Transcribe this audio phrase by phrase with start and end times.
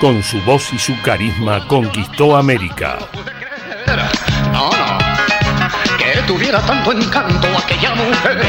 [0.00, 2.96] Con su voz y su carisma conquistó América.
[4.50, 4.70] No, no,
[5.98, 8.40] que tuviera tanto encanto aquella mujer.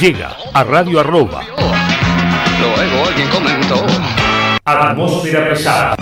[0.00, 1.42] Llega a Radio Arroba.
[2.58, 3.86] Luego alguien comentó.
[4.64, 5.96] Atmósfera pesada.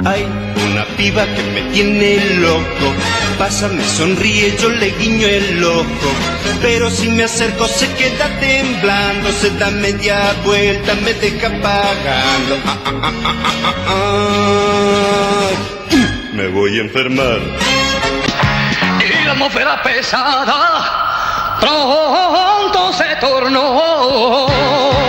[0.00, 0.43] Una
[0.96, 2.92] que me tiene loco.
[3.38, 6.10] Pasa, me sonríe, yo le guiño el ojo.
[6.62, 12.56] Pero si me acerco se queda temblando, se da media vuelta, me deja pagando.
[12.64, 15.50] Ah, ah, ah, ah, ah, ah.
[16.32, 17.40] Me voy a enfermar.
[19.00, 25.03] Y la atmósfera pesada pronto se tornó.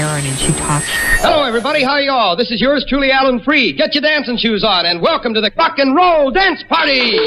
[0.00, 0.88] Aaron, and she talks.
[1.20, 1.84] Hello, everybody.
[1.84, 2.34] How are you all?
[2.34, 3.76] This is yours truly, Alan Freed.
[3.76, 7.20] Get your dancing shoes on, and welcome to the Rock and Roll Dance Party.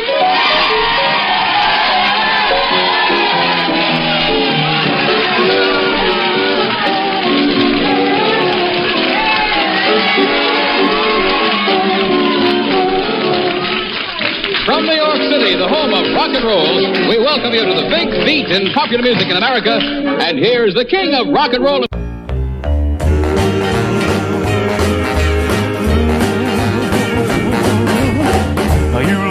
[14.66, 16.74] From New York City, the home of rock and roll,
[17.08, 19.78] we welcome you to the big beat in popular music in America.
[19.78, 21.86] And here's the king of rock and roll.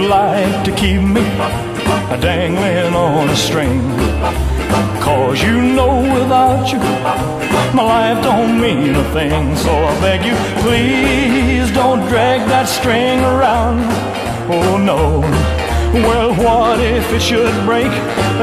[0.08, 1.22] Like to keep me
[2.20, 3.80] dangling on a string.
[5.00, 6.78] Cause you know without you,
[7.74, 9.56] my life don't mean a thing.
[9.56, 13.80] So I beg you, please don't drag that string around.
[14.50, 15.20] Oh no.
[15.92, 17.92] Well, what if it should break?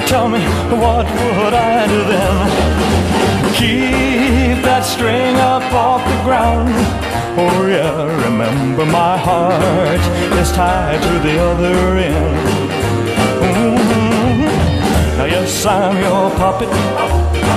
[0.07, 3.55] Tell me, what would I do then?
[3.55, 7.08] Keep that string up off the ground.
[7.39, 10.01] Yeah, remember my heart
[10.41, 12.69] is tied to the other end.
[13.45, 14.49] Mhm.
[15.17, 16.69] Now yes, I'm your puppet.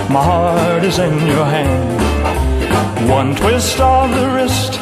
[0.09, 2.01] My heart is in your hand.
[3.11, 4.79] One twist of the wrist,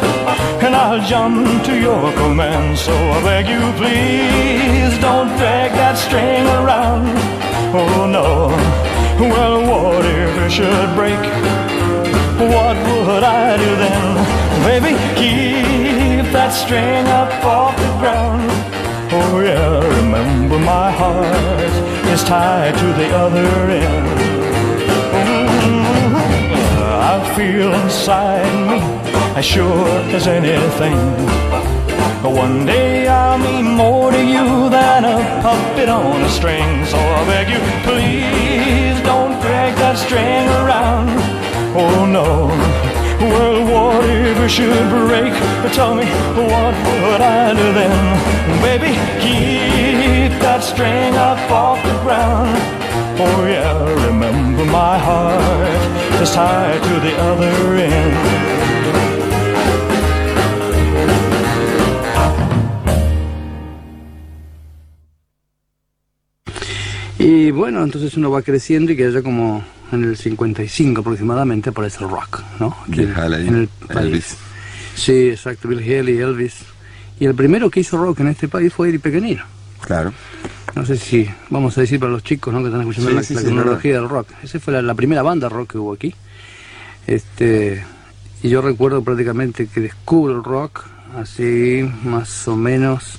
[0.64, 2.76] and I'll jump to your command.
[2.76, 7.08] So I beg you, please don't drag that string around.
[7.72, 8.28] Oh no.
[9.18, 11.59] Well, what if it should break?
[12.40, 14.04] What would I do then?
[14.64, 18.50] Baby, keep that string up off the ground.
[19.12, 21.74] Oh yeah, remember my heart
[22.08, 23.50] is tied to the other
[23.84, 24.08] end.
[25.12, 26.14] Mhm.
[27.12, 28.78] I feel inside me
[29.36, 30.98] as sure as anything.
[32.22, 36.86] But One day I'll mean more to you than a puppet on a string.
[36.86, 41.19] So I beg you, please don't drag that string around.
[41.72, 42.48] Oh no.
[43.20, 45.32] Well, what if it should break?
[45.72, 46.04] Tell me,
[46.34, 48.60] what would I do then?
[48.60, 52.56] Baby, keep that string up off the ground.
[53.20, 58.50] Oh yeah, remember my heart is tied to the other end.
[67.18, 72.04] Y bueno, entonces uno va creciendo y que ya como en el 55 aproximadamente aparece
[72.04, 72.76] el rock, ¿no?
[73.16, 73.98] Haley, en el país.
[74.00, 74.36] Elvis.
[74.94, 76.56] Sí, exacto, Bill Haley, Elvis.
[77.18, 79.44] Y el primero que hizo rock en este país fue Eddie Pequeñino.
[79.80, 80.12] Claro.
[80.74, 82.60] No sé si vamos a decir para los chicos ¿no?
[82.60, 84.28] que están escuchando Sí, la, sí, la sí, cronología del rock.
[84.42, 86.14] Esa fue la, la primera banda rock que hubo aquí.
[87.06, 87.84] Este,
[88.42, 90.84] y yo recuerdo prácticamente que descubro el rock
[91.16, 93.18] así más o menos,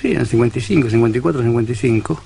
[0.00, 2.22] sí, en 55, 54, 55,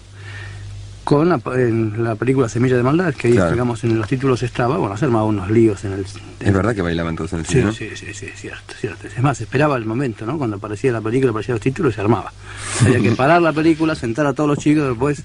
[1.05, 3.53] con la, en la película Semilla de Maldad, que ahí, Claro.
[3.53, 6.07] digamos, en los títulos estaba, bueno, se armaban unos líos en el...
[6.41, 7.73] Es verdad que bailaban todos en el Sí, cine, ¿no?
[7.73, 9.07] sí, sí, sí, cierto, cierto.
[9.07, 10.39] Es más, esperaba el momento, ¿no?
[10.39, 12.33] Cuando aparecía la película, aparecían los títulos y se armaba.
[12.85, 15.23] Había que parar la película, sentar a todos los chicos, después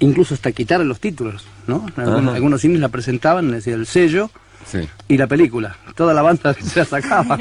[0.00, 1.86] incluso hasta quitar los títulos, ¿no?
[1.96, 4.30] Algunos, cines la presentaban, decía el sello
[4.66, 4.80] Sí.
[5.08, 5.76] y la película.
[5.94, 7.38] Toda la banda se la sacaba.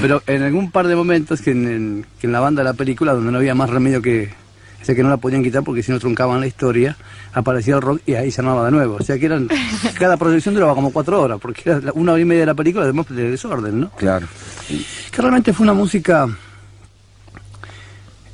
[0.00, 2.74] Pero en algún par de momentos que en, en- que en la banda de la
[2.74, 4.34] película, donde no había más remedio que...
[4.82, 6.96] O sea que no la podían quitar porque si no truncaban la historia,
[7.32, 8.96] aparecía el rock y ahí se armaba de nuevo.
[9.00, 9.48] O sea que eran,
[9.98, 12.84] cada proyección duraba como cuatro horas, porque era una hora y media de la película,
[12.84, 13.90] además de desorden, ¿no?
[13.90, 14.26] Claro.
[14.68, 16.28] que realmente fue una música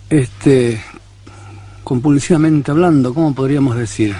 [0.09, 0.83] este
[1.85, 4.15] compulsivamente hablando, ¿cómo podríamos decir?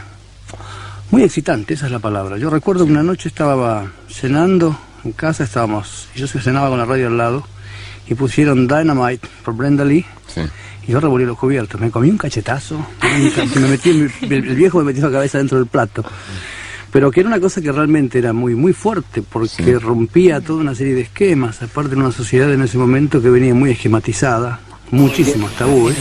[1.11, 2.37] Muy excitante, esa es la palabra.
[2.37, 6.79] Yo recuerdo que una noche estaba cenando en casa, estábamos, y yo se cenaba con
[6.79, 7.47] la radio al lado,
[8.07, 10.43] y pusieron Dynamite por Brenda Lee, Sí.
[10.89, 12.85] Y yo revolví los cubiertos, me comí un cachetazo,
[13.61, 16.03] me metí, el, el viejo me metió la cabeza dentro del plato.
[16.91, 20.75] Pero que era una cosa que realmente era muy muy fuerte, porque rompía toda una
[20.75, 25.53] serie de esquemas, aparte de una sociedad en ese momento que venía muy esquematizada, muchísimos
[25.57, 25.95] tabúes.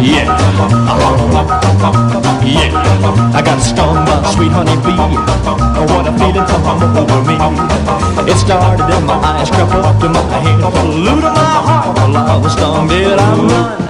[0.00, 0.26] Yeah.
[3.34, 4.96] I got stung by a sweet honey bee.
[4.96, 6.66] What a feeling come
[6.96, 7.36] over me.
[8.30, 11.96] It started in my eyes, crept up to my head, flew to my heart.
[11.98, 13.80] While I was stung, did I run?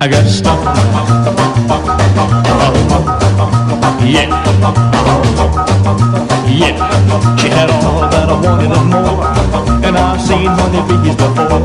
[0.00, 0.64] I got stung.
[4.08, 4.28] Yeah.
[6.48, 6.72] Yeah,
[7.36, 9.20] she had all that I wanted and more.
[9.84, 11.60] And I've seen honeybees before.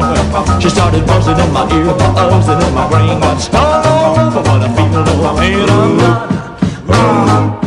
[0.59, 3.19] She started buzzing in my ear, buzzing in my brain.
[3.19, 5.69] Got stung all over, but I feel no pain.
[5.69, 7.63] I'm not.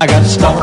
[0.00, 0.58] I got stung.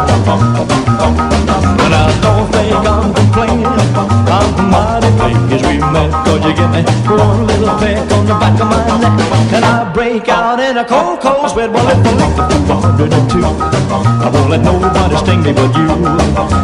[1.83, 3.65] And I don't think I'm complaining.
[3.65, 6.11] I'm mighty pleased we met.
[6.25, 9.53] Cause you give me one little peck on the back of my neck.
[9.53, 11.71] And I break out in a cold, cold sweat.
[11.71, 15.89] Well, if I lick the 102, I won't let nobody sting me but you.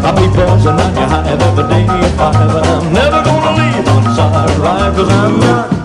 [0.06, 2.62] I'll be buzzing on your hive every day if I ever.
[2.64, 4.92] I'm never gonna leave one side right.
[4.96, 5.80] Cause I'm not.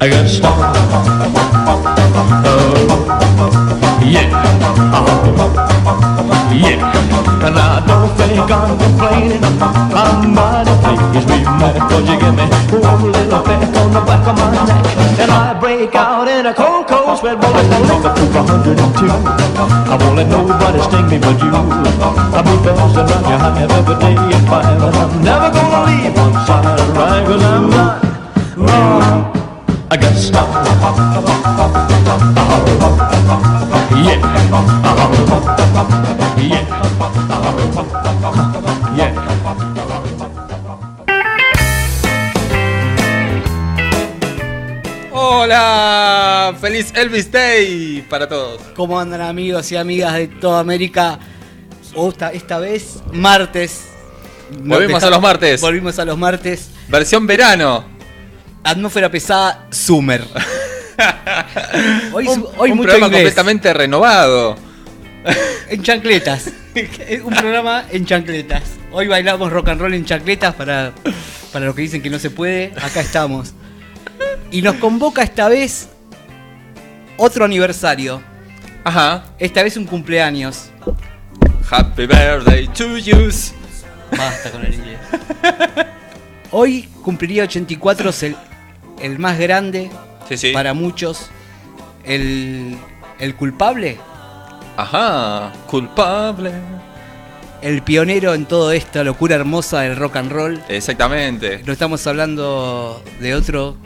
[0.00, 0.58] I got stung.
[2.46, 2.60] Oh,
[4.04, 4.28] yeah.
[4.92, 5.24] Uh-huh.
[6.54, 6.78] Yeah,
[7.46, 8.03] and I don't
[8.34, 9.42] think I'm complaining.
[9.94, 11.78] I'm mighty pleased we met.
[11.88, 12.46] Cause you give me
[12.82, 14.84] one little peck on the back of my neck.
[15.22, 17.38] And I break out in a cold, cold sweat.
[17.38, 17.62] Well, I
[17.94, 21.50] up to 102, I won't let nobody sting me but you.
[21.54, 24.82] I'll be buzzing around your hive every day at five.
[24.82, 26.64] And I'm never gonna leave one side
[26.98, 27.24] right.
[27.26, 28.02] Cause I'm not,
[28.56, 28.78] no,
[29.90, 30.14] I got.
[30.14, 31.83] Yeah.
[45.12, 48.60] Hola, feliz Elvis Day para todos.
[48.74, 51.18] ¿Cómo andan amigos y amigas de toda América?
[51.94, 53.84] Esta, esta vez, martes.
[54.58, 55.60] Volvimos a los martes.
[55.60, 56.70] Volvimos a los martes.
[56.88, 57.84] Versión verano.
[58.64, 60.24] Atmósfera pesada, Summer.
[62.12, 63.22] hoy un, hoy un mucho programa inglés.
[63.22, 64.56] completamente renovado.
[65.68, 66.50] En chancletas.
[67.24, 68.62] un programa en chancletas.
[68.92, 70.92] Hoy bailamos rock and roll en chancletas para,
[71.52, 72.72] para los que dicen que no se puede.
[72.80, 73.54] Acá estamos.
[74.50, 75.88] Y nos convoca esta vez
[77.16, 78.22] otro aniversario.
[78.84, 79.24] Ajá.
[79.38, 80.70] Esta vez un cumpleaños.
[81.70, 83.30] Happy birthday to you.
[84.10, 84.98] Basta con el inglés.
[86.50, 88.36] Hoy cumpliría 84 el,
[89.00, 89.90] el más grande
[90.28, 90.52] Sí, sí.
[90.52, 91.30] para muchos.
[92.04, 92.76] El,
[93.18, 93.98] el culpable
[94.76, 96.52] Ajá, culpable.
[97.62, 100.60] El pionero en toda esta locura hermosa del rock and roll.
[100.68, 101.62] Exactamente.
[101.64, 103.76] No estamos hablando de otro.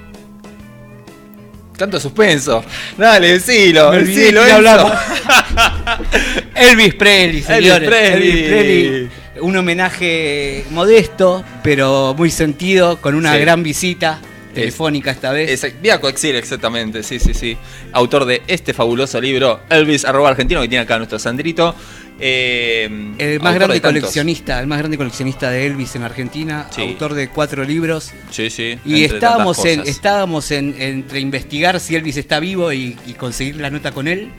[1.76, 2.64] Tanto suspenso.
[2.96, 4.56] Dale, decilo, Me decilo, Enzo.
[4.56, 4.92] hablamos.
[6.56, 7.88] Elvis Presley, señores.
[7.88, 8.28] Presley.
[8.30, 9.10] Elvis Presley.
[9.42, 13.38] Un homenaje modesto, pero muy sentido, con una Sí.
[13.40, 14.18] gran visita
[14.60, 15.50] telefónica esta vez.
[15.50, 17.56] Exact- Vía Coexil, exactamente, sí, sí, sí.
[17.92, 21.74] Autor de este fabuloso libro, Elvis arroba argentino, que tiene acá nuestro Sandrito.
[22.20, 22.88] Eh,
[23.18, 26.82] El más grande coleccionista, el más grande coleccionista de Elvis en Argentina, Sí.
[26.82, 28.10] autor de cuatro libros.
[28.30, 28.76] Sí, sí.
[28.84, 33.70] Y estábamos en, estábamos en, entre investigar si Elvis está vivo y, y conseguir la
[33.70, 34.30] nota con él,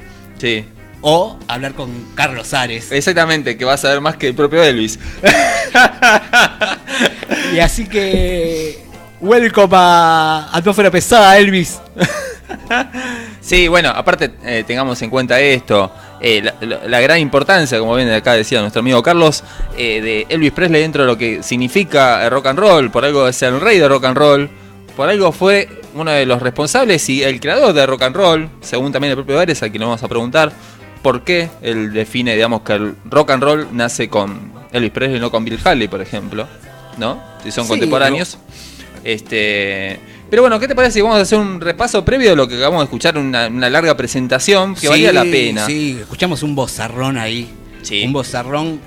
[0.42, 0.66] Sí.
[1.00, 2.92] o hablar con Carlos Ares.
[2.92, 5.00] Exactamente, que vas a ver más que el propio Elvis.
[7.54, 8.78] Y así que.
[9.22, 11.80] Welcome a Atmósfera Pesada, Elvis.
[13.42, 17.96] Sí, bueno, aparte eh, tengamos en cuenta esto, eh, la, la- la gran importancia, como
[17.96, 19.44] bien acá decía nuestro amigo Carlos,
[19.76, 23.28] eh, de Elvis Presley dentro de lo que significa el rock and roll, por algo
[23.28, 24.50] es el rey de rock and roll,
[24.96, 28.92] por algo fue uno de los responsables y el creador de rock and roll, según
[28.92, 30.52] también el propio Ares, a quien le vamos a preguntar
[31.02, 35.32] por qué él define, digamos, que el rock and roll nace con Elvis Presley, no
[35.32, 36.48] con Bill Haley, por ejemplo,
[36.98, 37.20] ¿no?
[37.44, 38.38] Si son Sí, contemporáneos.
[39.04, 42.48] Este, pero bueno, ¿qué te parece si vamos a hacer un repaso previo de lo
[42.48, 45.66] que acabamos de escuchar, una, una larga presentación que Sí, valía la pena?
[45.66, 47.50] Sí, escuchamos un bozarrón ahí.
[47.82, 48.04] Sí.
[48.06, 48.80] Un bozarrón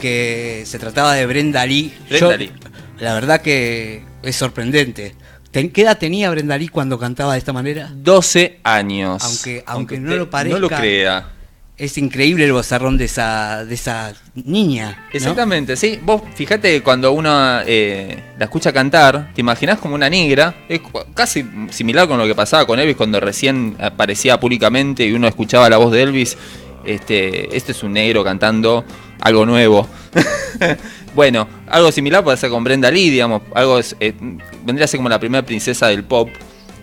[0.00, 1.92] que se trataba de Brenda Lee.
[2.08, 2.52] Brenda Yo- Lee.
[2.98, 5.14] La verdad que es sorprendente.
[5.52, 7.90] ¿Qué edad tenía Brenda Lee cuando cantaba de esta manera?
[7.94, 9.22] 12 años.
[9.24, 10.58] Aunque, aunque, no te- lo parezca.
[10.58, 11.32] No lo crea.
[11.78, 15.06] Es increíble el bozarrón de esa, de esa niña.
[15.12, 16.00] Exactamente, sí.
[16.02, 17.30] Vos fíjate cuando uno
[17.64, 20.56] eh, la escucha cantar, te imaginás como una negra.
[20.68, 20.80] Es
[21.14, 25.70] casi similar con lo que pasaba con Elvis cuando recién aparecía públicamente y uno escuchaba
[25.70, 26.36] la voz de Elvis.
[26.84, 28.84] Este, este es un negro cantando
[29.20, 29.88] algo nuevo.
[31.14, 33.42] bueno, algo similar puede ser con Brenda Lee, digamos.
[33.54, 34.14] Algo es, eh,
[34.64, 36.28] vendría a ser como la primera princesa del pop,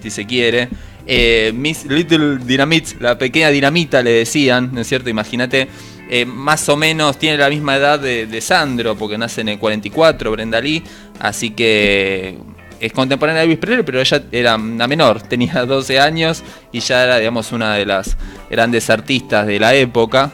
[0.01, 0.69] si se quiere.
[1.07, 5.09] Eh, Miss Little Dynamite, la pequeña dinamita le decían, ¿no es cierto?
[5.09, 5.67] Imagínate,
[6.09, 10.31] eh, más o menos tiene la misma edad de, Sandro, porque nace en el 44,
[10.31, 10.83] Brenda Lee,
[11.19, 12.37] así que
[12.79, 17.03] es contemporánea de Elvis Presley, pero ella era una menor, tenía 12 años y ya
[17.03, 18.17] era, digamos, una de las
[18.49, 20.31] grandes artistas de la época,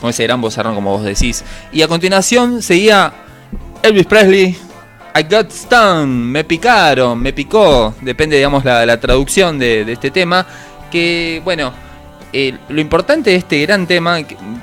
[0.00, 1.44] con ese gran vozarrón, como vos decís.
[1.72, 3.12] Y a continuación seguía
[3.82, 4.56] Elvis Presley,
[5.14, 10.10] I got stung, me picaron, me picó, depende, digamos, la, la traducción de, de este
[10.10, 10.46] tema,
[10.90, 11.72] que, bueno,
[12.32, 14.18] eh, lo importante de este gran tema,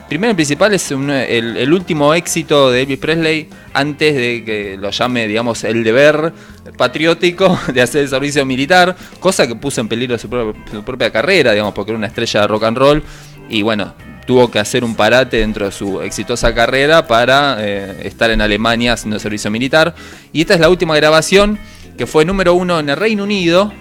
[0.08, 4.92] primero y principal, es el, el último éxito de Elvis Presley antes de que lo
[4.92, 6.32] llame, digamos, el deber
[6.78, 10.30] patriótico de hacer el servicio militar, cosa que puso en peligro su,
[10.72, 13.04] su propia carrera, digamos, porque era una estrella de rock and roll,
[13.50, 13.94] y bueno,
[14.26, 18.94] tuvo que hacer un parate dentro de su exitosa carrera para eh, estar en Alemania
[18.94, 19.96] haciendo servicio militar.
[20.34, 21.60] Y esta es la última grabación
[21.98, 23.72] que fue número uno en el Reino Unido.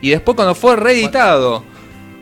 [0.00, 1.64] Y después cuando fue reeditado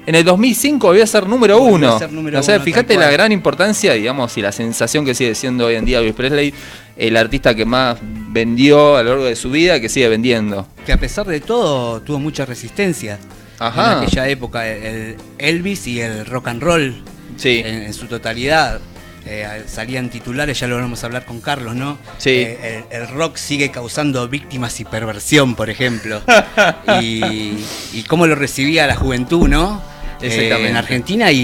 [0.06, 1.96] en el 2005 volvió a ser número uno.
[1.96, 5.14] a ser número o sea, uno, fíjate la gran importancia, digamos, y la sensación que
[5.14, 6.54] sigue siendo hoy en día Elvis Presley,
[6.96, 10.66] el artista que más vendió a lo largo de su vida, que sigue vendiendo.
[10.84, 13.18] Que a pesar de todo tuvo mucha resistencia.
[13.58, 13.98] Ajá.
[13.98, 17.02] En aquella época, el Elvis y el rock and roll
[17.36, 17.62] Sí.
[17.64, 18.80] en, en su totalidad.
[19.26, 21.96] eh, salían titulares, ya lo vamos a hablar con Carlos, ¿no?
[22.18, 22.30] Sí.
[22.30, 26.20] Eh, el, el rock sigue causando víctimas y perversión, por ejemplo.
[27.00, 27.64] y,
[27.94, 29.80] y cómo lo recibía la juventud, ¿no?
[30.20, 30.68] Eh, Exactamente.
[30.70, 31.38] en Argentina y,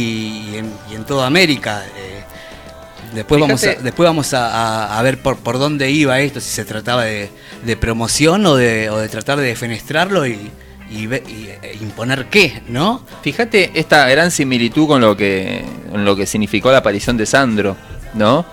[0.52, 1.82] y en, y en toda América.
[3.14, 4.46] después vamos, a, Fíjate- después vamos a,
[4.86, 7.30] a- a ver por, por dónde iba esto, si se trataba de,
[7.64, 10.50] de promoción o de, o de tratar de defenestrarlo y,
[10.90, 13.04] y ve- y, e imponer qué, ¿no?
[13.22, 17.76] Fíjate esta gran similitud con lo que, con lo que significó la aparición de Sandro,
[18.14, 18.44] ¿no?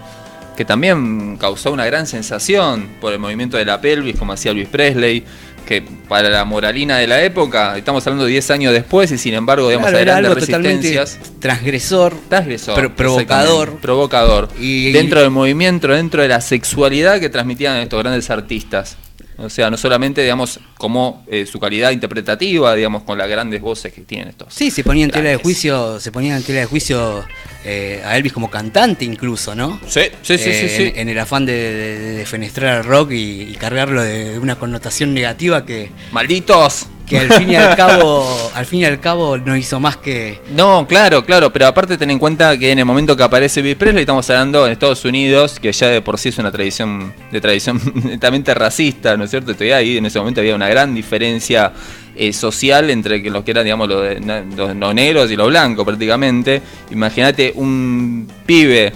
[0.56, 4.68] Que también causó una gran sensación por el movimiento de la pelvis, como hacía Luis
[4.68, 5.24] Presley,
[5.68, 9.34] que para la moralina de la época, estamos hablando de 10 años después, y sin
[9.34, 11.40] embargo, digamos, Claro, hay era grandes algo totalmente resistencias.
[11.42, 13.76] transgresor, Transgresor, pro- provocador.
[13.80, 14.50] provocador.
[14.60, 18.96] Y- dentro del movimiento, dentro de la sexualidad que transmitían estos grandes artistas.
[19.40, 23.94] O sea, no solamente, digamos, como eh, su calidad interpretativa, digamos, con las grandes voces
[23.94, 24.52] que tienen estos.
[24.54, 27.24] Sí, se ponía en tela de juicio, se ponía en tela de juicio
[27.64, 29.80] eh, a Elvis como cantante incluso, ¿no?
[29.88, 30.84] Sí, sí, sí, Eh, sí, sí.
[30.96, 34.40] En, en el afán de, de- de defenestrar al rock y, y cargarlo de, de
[34.40, 36.88] una connotación negativa que, ¡Malditos!
[37.08, 40.42] Que al fin y al cabo, al fin y al cabo no hizo más que
[40.54, 43.76] No, claro, claro, pero aparte ten en cuenta que en el momento que aparece Elvis
[43.76, 47.40] Presley estamos hablando en Estados Unidos, que ya de por sí es una tradición de
[47.40, 49.54] tradición netamente racista, ¿no es cierto?
[49.54, 51.72] Todavía ahí en ese momento había una gran diferencia
[52.16, 56.62] eh, social entre que los que eran, digamos, los, negros y los blancos prácticamente.
[56.92, 58.92] Imagínate un pibe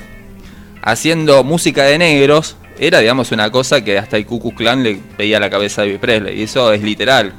[0.81, 4.99] haciendo música de negros, era, digamos, una cosa que hasta el Ku Klux Klan le
[5.17, 7.33] veía la cabeza a Elvis Presley, y eso es literal,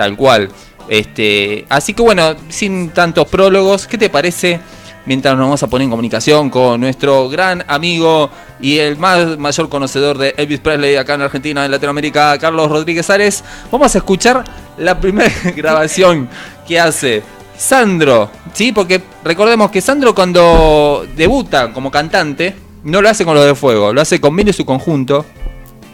[0.00, 0.48] tal cual.
[0.88, 4.58] Este, así que bueno, sin tantos prólogos, ¿qué te parece?
[5.04, 8.30] Mientras nos vamos a poner en comunicación con nuestro gran amigo
[8.60, 13.10] y el más mayor conocedor de Elvis Presley acá en Argentina, en Latinoamérica, Carlos Rodríguez
[13.10, 14.42] Ares, vamos a escuchar
[14.78, 16.28] la primera grabación
[16.66, 17.22] que hace
[17.58, 18.72] Sandro, ¿sí?
[18.72, 23.92] Porque recordemos que Sandro cuando debuta como cantante, no lo hace con los de fuego,
[23.92, 25.26] lo hace con Milo y su conjunto,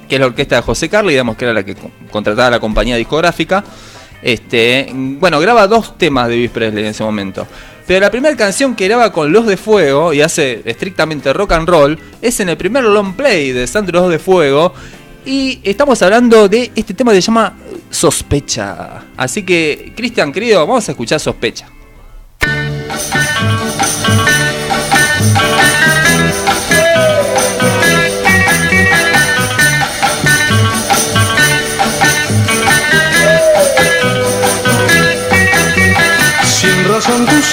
[0.08, 2.60] que es la orquesta de José Carlos, digamos que era la que co- contrataba la
[2.60, 3.64] compañía discográfica.
[4.22, 7.46] Este, bueno, graba dos temas de Elvis Presley en ese momento.
[7.86, 11.68] Pero la primera canción que graba con Los de Fuego y hace estrictamente rock and
[11.68, 14.74] roll es en el primer long play de Sandro Los de Fuego.
[15.24, 17.54] Y estamos hablando de este tema que se llama
[17.90, 19.04] Sospecha.
[19.16, 21.68] Así que, Cristian, querido, vamos a escuchar Sospecha.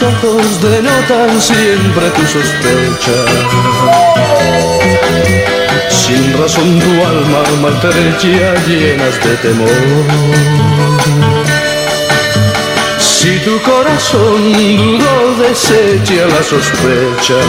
[0.03, 3.19] Ojos denotan siempre tu sospecha.
[5.89, 10.03] Sin razón tu alma maltrecha llenas de temor.
[12.99, 17.39] Si tu corazón dudó, desecha la sospecha.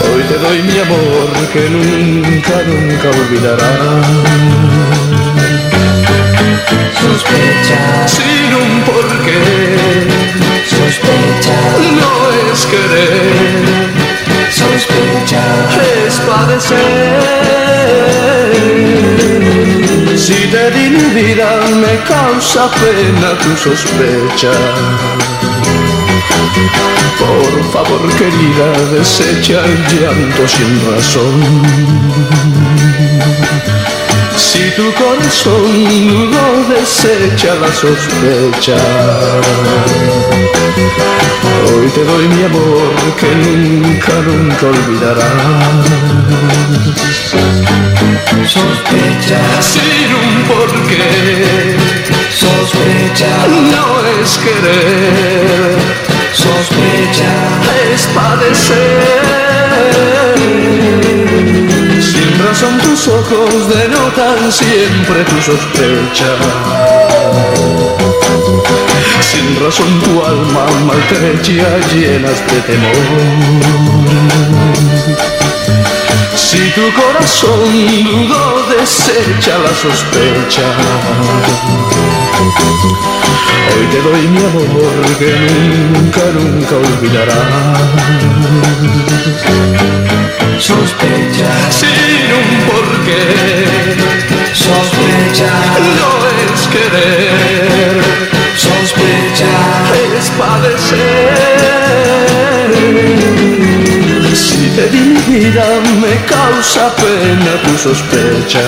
[0.00, 4.06] Hoy te doy mi amor que nunca, nunca olvidarás.
[7.00, 8.82] Sospecha sin un
[22.48, 24.52] causa pena tu sospecha.
[27.18, 31.36] Por favor querida desecha el llanto sin razón.
[34.36, 38.76] Si tu corazón no desecha la sospecha,
[41.66, 45.86] hoy te doy mi amor que nunca, nunca olvidarás.
[48.46, 52.17] Sospecha sin un porqué.
[52.38, 53.34] Sospecha
[53.72, 53.86] no
[54.22, 55.76] es querer.
[56.32, 57.34] Sospecha
[57.92, 59.02] es padecer.
[62.00, 66.32] Sin razón tus ojos denotan siempre tu sospecha.
[69.20, 72.98] Sin razón tu alma maltrecha llenas de temor.
[76.40, 80.62] Si tu corazón dudó, desecha la sospecha.
[83.74, 85.30] Hoy te doy mi amor que
[85.92, 87.88] nunca, nunca olvidarás.
[90.58, 93.24] Sospecha sin un porqué.
[94.54, 95.52] Sospecha
[95.98, 96.10] no
[96.54, 97.96] es querer.
[98.56, 99.52] Sospecha
[100.16, 101.48] es padecer.
[104.86, 108.62] Vida me causa pena tu sospecha.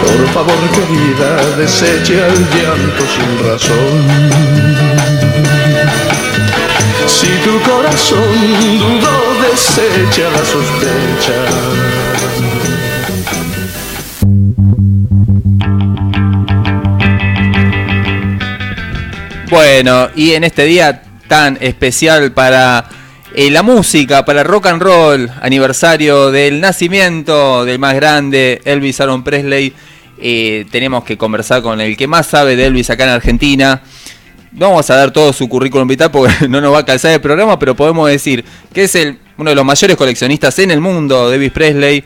[0.00, 3.94] Por favor querida desecha el llanto sin razón.
[7.06, 11.38] Si tu corazón dudó desecha la sospecha.
[19.50, 22.88] Bueno, y en este día tan especial para
[23.34, 29.24] eh, la música, para rock and roll, aniversario del nacimiento del más grande, Elvis Aaron
[29.24, 29.72] Presley,
[30.18, 33.82] eh, tenemos que conversar con el que más sabe de Elvis acá en Argentina.
[34.52, 37.58] Vamos a dar todo su currículum vital porque no nos va a calzar el programa,
[37.58, 41.52] pero podemos decir que es el, uno de los mayores coleccionistas en el mundo Elvis
[41.52, 42.04] Presley.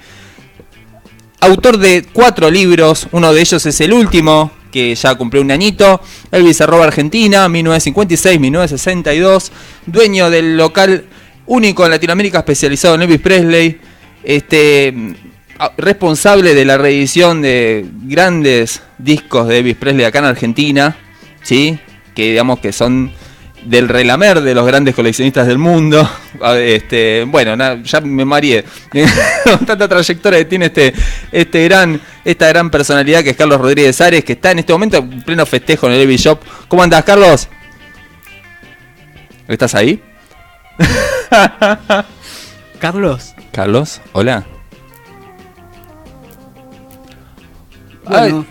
[1.41, 6.01] Autor de cuatro libros, uno de ellos es el último, que ya cumplió un añito.
[6.31, 9.51] Elvis arroba Argentina, 1956-1962.
[9.87, 11.07] Dueño del local
[11.47, 13.81] único en Latinoamérica especializado en Elvis Presley.
[14.23, 14.93] Este,
[15.77, 20.97] responsable de la reedición de grandes discos de Elvis Presley acá en Argentina.
[21.43, 21.79] ¿Sí?
[22.15, 23.13] Que digamos que son
[23.67, 26.09] del relamer de los grandes coleccionistas del mundo.
[26.57, 28.65] Este, bueno, ya me mareé.
[29.67, 30.93] Tanta trayectoria que tiene este,
[31.33, 34.99] este gran, esta gran personalidad que es Carlos Rodríguez Ares, que está en este momento
[34.99, 36.41] en pleno festejo en el Elvis Shop.
[36.69, 37.49] ¿Cómo andás, Carlos?
[39.49, 40.03] ¿Estás ahí?
[42.79, 43.35] Carlos.
[43.53, 44.45] Carlos, hola.
[48.05, 48.47] Bueno.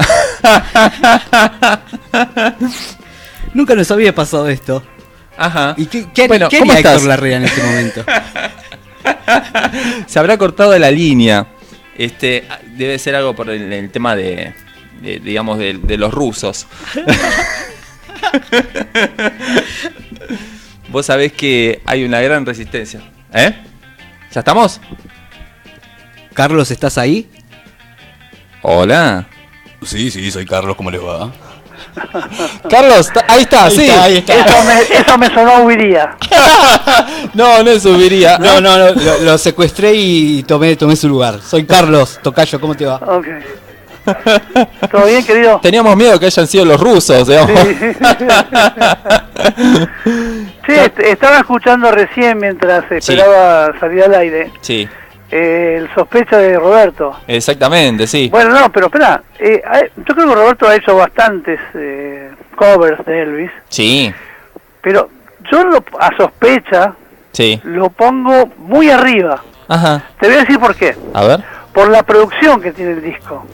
[3.54, 4.82] Nunca nos había pasado esto.
[5.36, 5.74] Ajá.
[5.76, 6.94] ¿Y qué, qué, Bueno, qué ¿cómo haría estás?
[6.96, 8.04] Héctor Larrea en este momento?
[10.06, 11.46] Se habrá cortado la línea.
[11.96, 12.46] Este,
[12.76, 14.54] debe ser algo por el, el tema de,
[15.02, 16.66] de, digamos, de, de los rusos.
[20.90, 23.00] Vos sabés que hay una gran resistencia.
[23.32, 23.54] ¿Eh?
[24.32, 24.80] ¿Ya estamos?
[26.34, 27.30] Carlos, ¿estás ahí?
[28.62, 29.28] Hola.
[29.82, 31.30] Sí, sí, soy Carlos, ¿cómo les va?
[32.68, 33.88] Carlos, ahí está, sí.
[33.88, 36.16] Eso me, eso me sonó huiría.
[37.34, 38.38] No, no subiría.
[38.38, 41.40] No, no, no, lo, lo secuestré y tomé, tomé su lugar.
[41.40, 42.96] Soy Carlos, Tocayo, ¿cómo te va?
[42.96, 43.26] Ok.
[44.90, 45.60] ¿Todo bien, querido?
[45.62, 47.60] Teníamos miedo que hayan sido los rusos, digamos.
[47.60, 47.76] Sí,
[50.76, 54.88] est- estaba escuchando recién mientras esperaba salir al aire Sí,
[55.30, 57.16] eh, el sospecha de Roberto.
[57.26, 58.28] exactamente, sí.
[58.30, 59.62] Bueno, no, pero espera, eh,
[59.96, 64.12] yo creo que Roberto ha hecho bastantes eh, covers de Elvis, Sí,
[64.82, 65.08] pero
[65.50, 66.94] yo lo, a sospecha
[67.32, 67.60] sí.
[67.64, 69.42] lo pongo muy arriba.
[69.68, 70.02] Ajá.
[70.18, 70.96] Te voy a decir por qué.
[71.14, 71.40] A ver.
[71.72, 73.46] Por la producción que tiene el disco.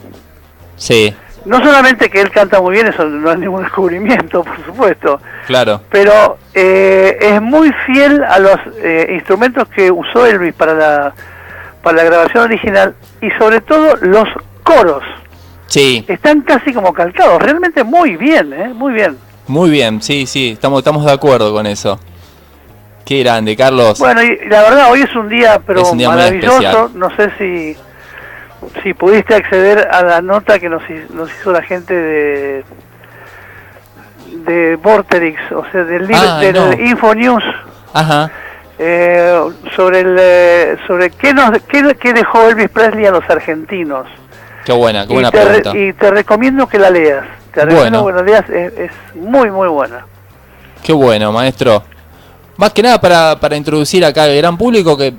[0.75, 1.15] Sí,
[1.47, 5.81] No solamente que él canta muy bien, eso no es ningún descubrimiento, por supuesto, claro.
[5.89, 11.13] pero eh, es muy fiel a los eh, instrumentos que usó Elvis para la,
[11.81, 14.27] para la grabación original y sobre todo los
[14.63, 15.03] coros.
[15.67, 18.69] Sí, Están casi como calcados, realmente muy bien, ¿eh?
[18.73, 19.17] muy bien.
[19.47, 21.99] muy bien, sí, sí, estamos, estamos de acuerdo con eso.
[23.07, 23.99] Qué grande, Carlos.
[23.99, 26.91] Bueno, y la verdad, hoy es un día, pero Es un día maravilloso.
[26.93, 27.77] No sé si,
[28.83, 30.81] si pudiste acceder a la nota que nos,
[31.13, 32.63] nos hizo la gente de
[34.45, 36.73] de Vorterix, o sea, del, Ah, del no.
[36.73, 37.43] Info News,
[37.93, 38.31] Ajá.
[38.77, 39.39] eh,
[39.75, 44.07] sobre el eh, sobre qué, nos, qué, qué dejó Elvis Presley a los argentinos.
[44.65, 45.77] Qué buena, qué y, buena te re- pregunta.
[45.77, 47.25] y te recomiendo que la leas.
[47.53, 48.17] Te recomiendo Bueno.
[48.19, 50.05] que la leas, es, es muy, muy buena.
[50.83, 51.83] Qué bueno, maestro.
[52.57, 55.13] Más que nada para, para introducir acá al gran público que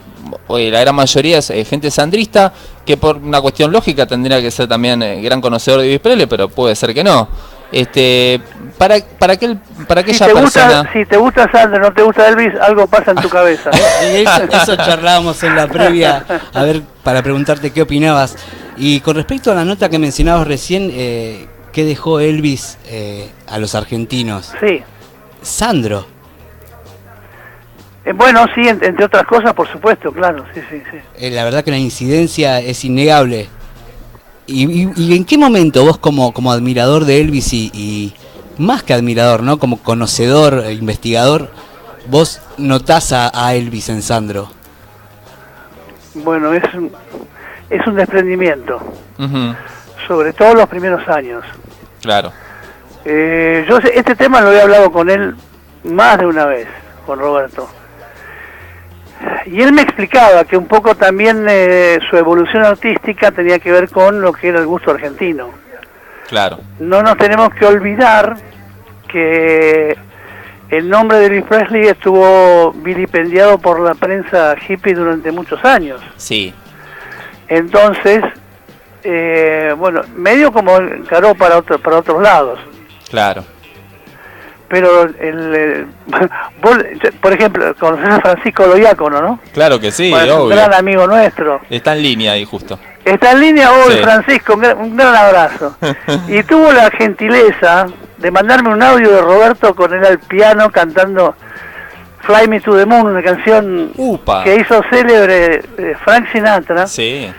[0.49, 2.53] la gran mayoría es eh, gente sandrista,
[2.85, 6.27] que por una cuestión lógica tendría que ser también eh, gran conocedor de Elvis Presley,
[6.27, 7.29] pero puede ser que no.
[7.71, 8.41] Este,
[8.79, 10.67] para, para, aquel, para Si aquella te, persona...
[10.83, 13.71] gusta, si te gusta Sandro, no te gusta Elvis, algo pasa en tu cabeza.
[14.03, 18.37] Y eso, eso charlábamos en la previa, a ver, para preguntarte qué opinabas.
[18.77, 23.59] Y con respecto a la nota que mencionabas recién, eh, ¿qué dejó Elvis eh, a
[23.59, 24.53] los argentinos?
[24.61, 24.83] Sí.
[25.43, 26.18] Sandro.
[28.09, 30.99] Eh, bueno, sí, en- entre otras cosas, por supuesto, claro, sí, sí, sí.
[31.19, 33.49] Eh, la verdad que la incidencia es innegable.
[34.47, 38.15] ¿Y, y- y en qué momento vos como, como admirador de Elvis y, y
[38.57, 39.59] más que admirador, ¿no?
[39.59, 41.51] Como conocedor, e investigador,
[42.09, 44.49] vos notás a, a Elvis en Sandro?
[46.15, 46.91] Bueno, es un,
[47.71, 48.81] es un desprendimiento,
[50.07, 51.45] sobre todo los primeros años.
[52.03, 52.33] claro.
[53.05, 55.35] Eh, yo sé- este tema lo he hablado con él
[55.85, 56.67] más de una vez,
[57.07, 57.69] con Roberto.
[59.47, 63.89] Y él me explicaba que un poco también eh, su evolución artística tenía que ver
[63.89, 65.51] con lo que era el gusto argentino.
[66.29, 66.59] Claro.
[66.79, 68.37] No nos tenemos que olvidar
[69.09, 69.97] que
[70.69, 76.01] el nombre de Elvis Presley estuvo vilipendiado por la prensa hippie durante muchos años.
[76.17, 76.53] Sí,
[77.49, 78.23] Entonces,
[79.03, 82.59] eh, bueno, medio como encaró para, otro, para otros lados.
[83.11, 83.45] claro.
[84.69, 85.87] Pero, el, eh,
[86.63, 86.77] vos,
[87.23, 89.41] por ejemplo, conoces a Francisco Loiácono, ¿no?
[89.53, 91.61] Claro que sí, Bueno, un gran amigo nuestro.
[91.71, 92.79] Está en línea ahí justo.
[93.05, 93.99] Está en línea hoy, Sí.
[94.03, 95.77] Francisco, un gran, un gran abrazo.
[96.29, 97.87] y tuvo la gentileza
[98.19, 101.35] de mandarme un audio de Roberto con él al piano cantando
[102.21, 104.45] Fly Me to the Moon, una canción Upa.
[104.45, 106.87] que hizo célebre eh, Frank Sinatra.
[106.87, 107.33] Sí,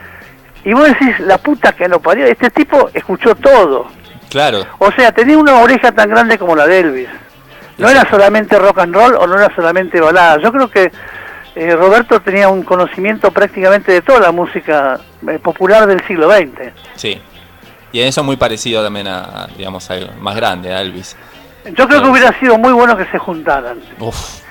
[0.65, 3.85] Y vos decís, la puta que lo parió, este tipo escuchó todo.
[4.29, 4.65] Claro.
[4.77, 7.09] O sea, tenía una oreja tan grande como la de Elvis.
[7.77, 10.37] No era solamente rock and roll o no era solamente balada.
[10.41, 10.91] Yo creo que
[11.55, 16.73] eh, Roberto tenía un conocimiento prácticamente de toda la música eh, popular del siglo XX.
[16.95, 17.21] Sí.
[17.91, 21.15] Y eso es muy parecido también a, digamos, al más grande, a Elvis.
[21.75, 23.79] Yo creo que hubiera sido muy bueno que se juntaran.
[23.99, 24.41] Uf.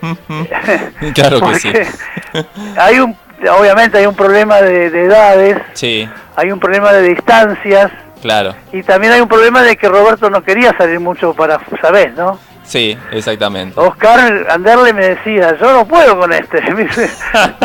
[1.14, 1.72] claro que sí.
[1.72, 3.16] Porque hay un,
[3.58, 7.90] obviamente hay un problema de, de edades, Sí, hay un problema de distancias
[8.24, 8.54] claro.
[8.72, 12.40] y también hay un problema de que Roberto no quería salir mucho para, ¿sabés, no?
[12.64, 13.78] Sí, exactamente.
[13.78, 16.60] Oscar Anderle me decía, yo no puedo con este.
[16.74, 17.10] Dice,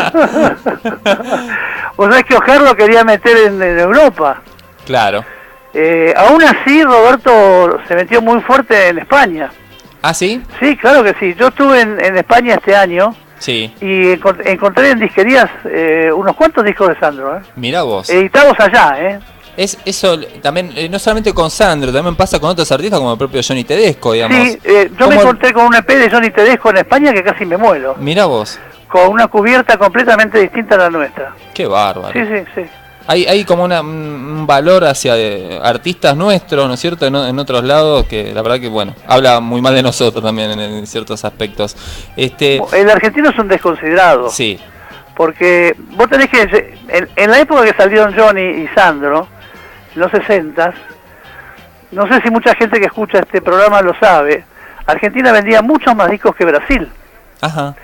[1.96, 4.42] Vos sabés que Oscar lo quería meter en, en Europa.
[4.86, 5.24] Claro.
[5.74, 9.50] Eh, aún así, Roberto se metió muy fuerte en España.
[10.02, 10.42] ¿Ah, sí?
[10.60, 11.36] Sí, claro que sí.
[11.38, 13.74] Yo estuve en, en España este año Sí.
[13.80, 17.42] y encont- encontré en disquerías eh, unos cuantos discos de Sandro, ¿eh?
[17.56, 18.10] Mira vos.
[18.10, 19.20] editados allá, ¿eh?
[19.60, 23.18] Es eso también, eh, no solamente con Sandro, también pasa con otros artistas como el
[23.18, 24.38] propio Johnny Tedesco, digamos.
[24.38, 27.22] Sí, eh, yo me ¿Cómo- encontré con un EP de Johnny Tedesco en España que
[27.24, 31.34] casi me muero, Mirá vos, con una cubierta completamente distinta a la nuestra.
[31.54, 32.14] qué bárbaro.
[32.14, 32.62] Sí, sí, sí.
[33.06, 37.06] Hay, hay como una- un valor hacia eh, artistas nuestros, ¿no es cierto?
[37.08, 40.60] En, otros lados que la verdad que, bueno, habla muy mal de nosotros también en,
[40.62, 41.76] en ciertos aspectos.
[42.16, 44.30] Este, El argentino es un desconsiderado.
[44.30, 44.58] sí,
[45.18, 46.78] Porque vos tenés que...
[46.88, 49.28] En, en la época que salieron Johnny y Sandro,
[49.96, 50.74] los 60
[51.92, 54.44] no sé si mucha gente que escucha este programa lo sabe,
[54.86, 56.90] Argentina vendía muchos más discos que Brasil.
[57.42, 57.76] ajá,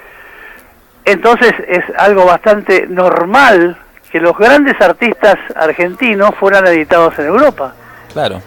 [1.03, 3.77] Entonces es algo bastante normal
[4.11, 7.73] que los grandes artistas argentinos fueran editados en Europa.
[8.13, 8.41] claro.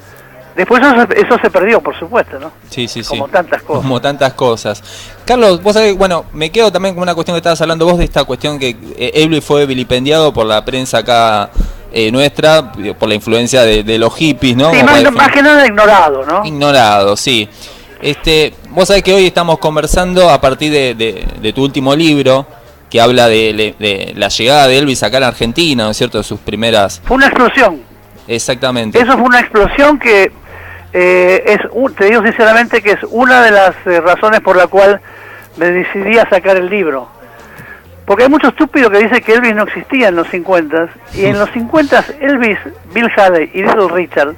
[0.59, 2.51] Después eso, se- eso se perdió, por supuesto, ¿no?
[2.69, 3.11] Sí, sí, sí.
[3.11, 3.83] Como tantas cosas.
[3.83, 4.83] Como tantas cosas.
[5.25, 8.05] Carlos, vos sabés, bueno, me quedo también con una cuestión que estabas hablando vos de
[8.05, 11.49] esta cuestión que eh, Elvis fue vilipendiado por la prensa acá
[11.93, 14.71] eh, nuestra, eh, por la influencia de, de los hippies, ¿no?
[14.75, 16.45] Sí, más, que nada ignorado, ¿no?
[16.45, 17.49] Ignorado, sí.
[18.03, 22.47] Este, vos sabés que hoy estamos conversando a partir de, de- de tu último libro,
[22.91, 26.19] que habla de la llegada de Elvis acá a la Argentina, ¿no es cierto?
[26.19, 27.01] De sus primeras...
[27.05, 27.83] Fue una explosión.
[28.27, 28.99] Exactamente.
[29.01, 30.31] Eso fue una explosión que
[30.93, 34.67] eh, es, un- te digo sinceramente que es una de las eh, razones por la
[34.67, 35.01] cual
[35.57, 37.09] me decidí a sacar el libro.
[38.07, 41.39] Porque hay mucho estúpido que dice que Elvis no existía en los 50 y en
[41.39, 42.59] los 50 Elvis,
[42.95, 44.35] Bill Haley y Little Richard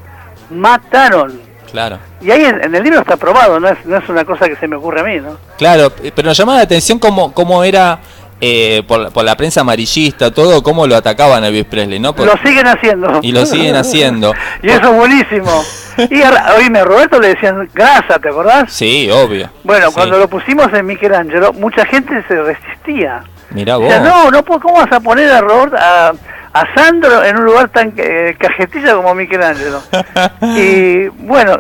[0.51, 1.41] mataron.
[1.71, 1.99] Claro.
[2.21, 4.57] Y ahí en, en el libro está probado, no es, no es una cosa que
[4.57, 5.37] se me ocurre a mí, ¿no?
[5.57, 8.01] Claro, eh, pero nos llamaba la atención cómo, cómo era
[8.41, 12.15] eh, por, la- por la prensa amarillista, todo, cómo lo atacaban a Elvis Presley, ¿no?
[12.15, 13.19] Por- Lo siguen haciendo.
[13.23, 14.33] y lo siguen haciendo.
[14.63, 15.63] y eso es buenísimo.
[16.11, 18.73] Y a, oíme, a Roberto le decían grasa, ¿te acordás?
[18.73, 19.51] Sí, obvio.
[19.65, 19.95] Bueno, Sí.
[19.95, 23.23] cuando lo pusimos en Michelangelo, mucha gente se resistía.
[23.51, 23.91] Mirá O vos.
[23.91, 26.13] sea, no, no, ¿cómo vas a poner a Robert, a,
[26.53, 29.83] a Sandro en un lugar tan eh, cajetilla como Michelangelo?
[30.57, 31.59] y bueno,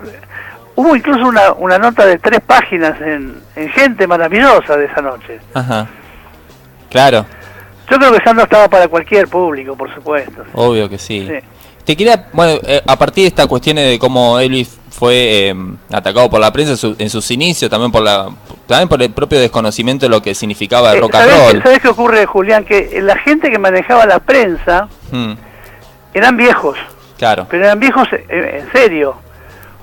[0.76, 5.40] hubo incluso una, una nota de tres páginas en, en Gente Maravillosa de esa noche.
[5.52, 5.86] Ajá.
[6.90, 7.24] Claro,
[7.90, 10.44] Yo creo que Sandro estaba para cualquier público, por supuesto.
[10.54, 11.26] obvio que sí.
[11.28, 11.38] Sí.
[11.84, 15.54] Te quería, bueno, eh, a partir de estas cuestiones de cómo Elvis fue eh,
[15.90, 18.28] atacado por la prensa en, su- en sus inicios, también por la
[18.66, 21.62] también por el propio desconocimiento de lo que significaba el Eh, rock and ¿sabés, roll.
[21.62, 22.64] ¿Sabés qué ocurre, Julián?
[22.64, 25.32] Que la gente que manejaba la prensa Mm,
[26.14, 26.76] eran viejos.
[27.18, 29.16] claro, pero eran viejos eh, en serio.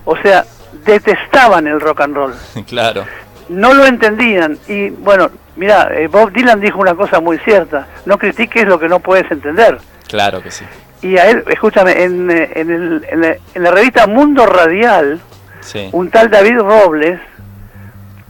[0.05, 0.45] O sea,
[0.85, 2.33] detestaban el rock and roll.
[2.67, 3.05] claro.
[3.49, 4.57] No lo entendían.
[4.69, 7.87] Y bueno, mira, eh, Bob Dylan dijo una cosa muy cierta.
[8.05, 9.77] No critiques lo que no puedes entender.
[10.07, 10.63] Claro que sí.
[11.01, 15.19] Y a él, escúchame, en, eh, en, el- en la, en la revista Mundo Radial,
[15.59, 15.89] Sí.
[15.91, 17.19] un tal David Robles,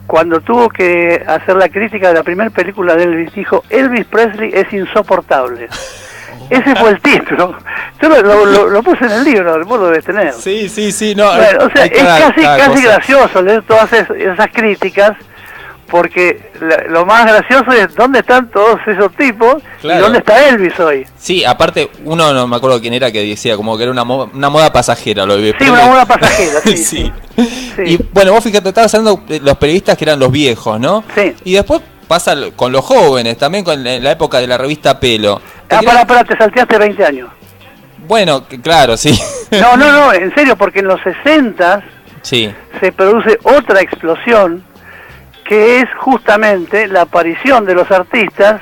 [0.08, 4.52] cuando tuvo que hacer la crítica de la primera película de Elvis, dijo, Elvis Presley
[4.54, 5.68] es insoportable.
[6.50, 7.58] Ese fue el título.
[8.02, 10.32] Yo lo, lo- lo- lo puse en el libro, vos lo debes tener.
[10.34, 11.26] Sí, sí, sí, no.
[11.36, 12.82] Bueno, o sea, es casi, casi cosa.
[12.84, 15.18] gracioso leer todas es- esas críticas,
[15.90, 16.52] porque
[16.90, 20.00] lo más gracioso es dónde están todos esos tipos Claro.
[20.00, 21.06] y dónde está Elvis hoy.
[21.18, 24.30] Sí, aparte, uno no me acuerdo quién era que decía como que era una, mo-
[24.34, 26.78] una moda pasajera lo de Sí, una moda pasajera, sí.
[26.78, 27.12] sí.
[27.86, 31.04] Y bueno, vos fíjate, estabas hablando de los periodistas que eran los viejos, ¿no?
[31.16, 31.34] Sí.
[31.44, 35.42] Y después pasa con los jóvenes, también con la, época de la revista Pelo.
[35.70, 37.30] Ah, para, para, te salteaste 20 años.
[38.08, 39.18] Bueno, claro, sí.
[39.52, 41.84] No, no, no, en serio, porque en los 60
[42.22, 44.64] sí, se produce otra explosión
[45.48, 48.62] que es justamente la aparición de los artistas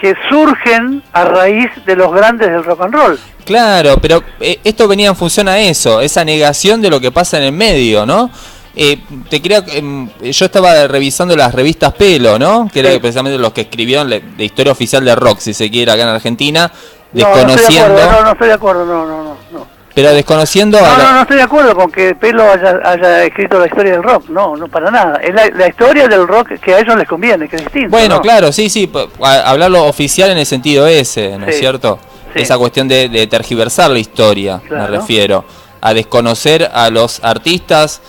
[0.00, 3.18] que surgen a raíz de los grandes del rock and roll.
[3.44, 7.38] claro, pero eh, esto venía en función a eso, esa negación de lo que pasa
[7.38, 8.30] en el medio, ¿no?
[8.76, 12.68] Eh, te quería, em, yo estaba revisando las revistas Pelo, ¿no?
[12.72, 12.98] Que era Sí.
[13.00, 16.08] precisamente los que escribieron la, la historia oficial de rock, si se quiere, acá en
[16.10, 16.70] Argentina,
[17.12, 19.36] No, no estoy de desconociendo, acuerdo, no, no estoy de acuerdo, no, no, no.
[19.50, 19.77] no.
[19.94, 23.58] Pero desconociendo a No, no, no estoy de acuerdo con que Pelo haya, haya escrito
[23.58, 25.16] la historia del rock, no, no para nada.
[25.22, 27.90] Es la, la historia del rock que a ellos les conviene, que es distinto.
[27.90, 28.20] Bueno, ¿no?
[28.20, 31.98] claro, sí, sí, hablarlo oficial en el sentido ese, ¿no es cierto?
[32.34, 32.42] sí.
[32.42, 35.44] Esa cuestión de, de tergiversar la historia, me refiero,
[35.80, 38.00] a desconocer a los artistas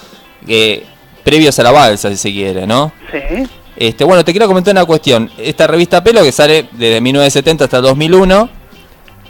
[0.47, 0.85] eh,
[1.23, 2.91] previos a la balsa, si se quiere, ¿no?
[3.11, 3.47] Sí.
[3.75, 5.31] Este, bueno, te quiero comentar una cuestión.
[5.37, 8.49] Esta revista Pelo, que sale desde 1970 hasta 2001,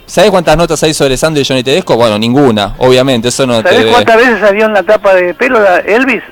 [0.10, 1.95] ¿sabes cuántas notas hay sobre Sandro y Johnny Tedesco?
[1.95, 3.91] Bueno, ninguna, obviamente, eso no ¿Sabés te...
[3.91, 6.24] cuántas veces salió en la tapa de Pelo Elvis?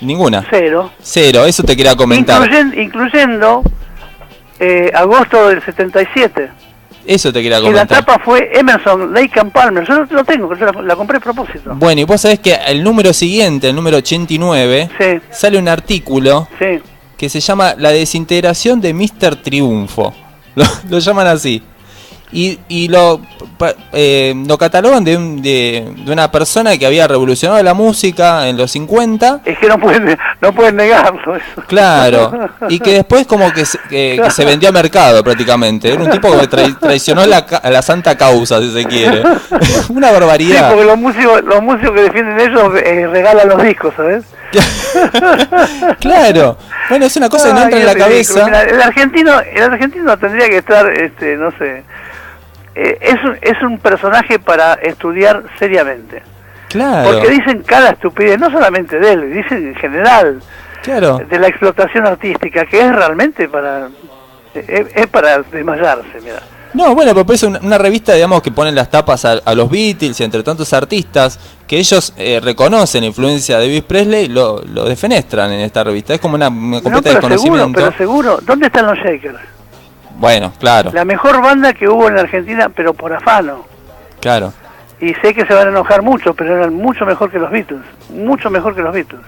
[0.00, 0.46] Ninguna.
[0.48, 0.90] Cero.
[1.02, 2.42] Cero, eso te quería comentar.
[2.48, 3.62] Incluyen- incluyendo
[4.60, 6.50] eh, agosto del 77.
[7.06, 8.04] Eso te quería Y la comentar.
[8.04, 9.84] tapa fue Emerson, Lake and Palmer.
[9.86, 11.72] Yo lo tengo, yo la, la compré a propósito.
[11.74, 15.20] Bueno, y vos sabés que el número siguiente, el número 89, Sí.
[15.30, 16.80] sale un artículo Sí.
[17.16, 19.36] que se llama La desintegración de Mr.
[19.36, 20.14] Triunfo.
[20.54, 21.62] Lo, lo llaman así.
[22.32, 23.20] Y, y lo,
[23.92, 28.56] eh, lo catalogan de, un- de, de una persona que había revolucionado la música en
[28.56, 29.40] los 50.
[29.44, 31.62] Es que no pueden, no pueden negarlo eso.
[31.66, 35.92] Claro, y que después como que se, que, que se vendió a mercado prácticamente.
[35.92, 39.22] Era un tipo que trai- traicionó la, la santa causa, si se quiere.
[39.88, 40.68] Una Sí, barbaridad.
[40.70, 44.24] porque los músicos, los músicos que defienden ellos eh, regalan los discos, ¿sabes?
[46.00, 46.56] Claro.
[46.88, 48.08] Bueno, es una cosa que no entra en la ridículo.
[48.08, 48.44] cabeza.
[48.46, 51.84] Mira, el argentino, el argentino tendría que estar, este, no sé,
[52.80, 56.22] eh, es, un, es un personaje para estudiar seriamente.
[56.68, 57.10] Claro.
[57.12, 60.40] Porque dicen cada estupidez, no solamente de él, dicen en general
[60.82, 61.18] Claro.
[61.28, 63.88] de la explotación artística, que es realmente para,
[64.54, 66.40] es, es para desmayarse, mira.
[66.74, 69.70] No, bueno, pero es una, una revista, digamos, que ponen las tapas a, a los
[69.70, 74.62] Beatles y entre tantos artistas que ellos eh, reconocen la influencia de Elvis Presley, lo,
[74.62, 76.12] lo defenestran en esta revista.
[76.12, 77.80] Es como una, una No, completa pero seguro, desconocimiento.
[77.80, 79.38] pero seguro, ¿dónde están los Shakers?
[80.18, 83.64] Bueno, claro, La mejor banda que hubo en la Argentina, pero por afano.
[84.20, 84.52] claro.
[85.00, 87.82] Y sé que se van a enojar mucho, pero eran mucho mejor que los Beatles,
[88.10, 89.20] mucho mejor que los Beatles.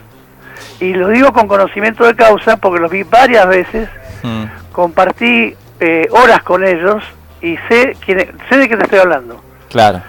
[0.80, 3.88] Y lo digo con conocimiento de causa porque los vi varias veces,
[4.24, 4.44] Mm.
[4.72, 7.02] compartí eh, horas con ellos
[7.40, 9.40] y sé, quién, sé de qué te estoy hablando.
[9.70, 10.02] Claro.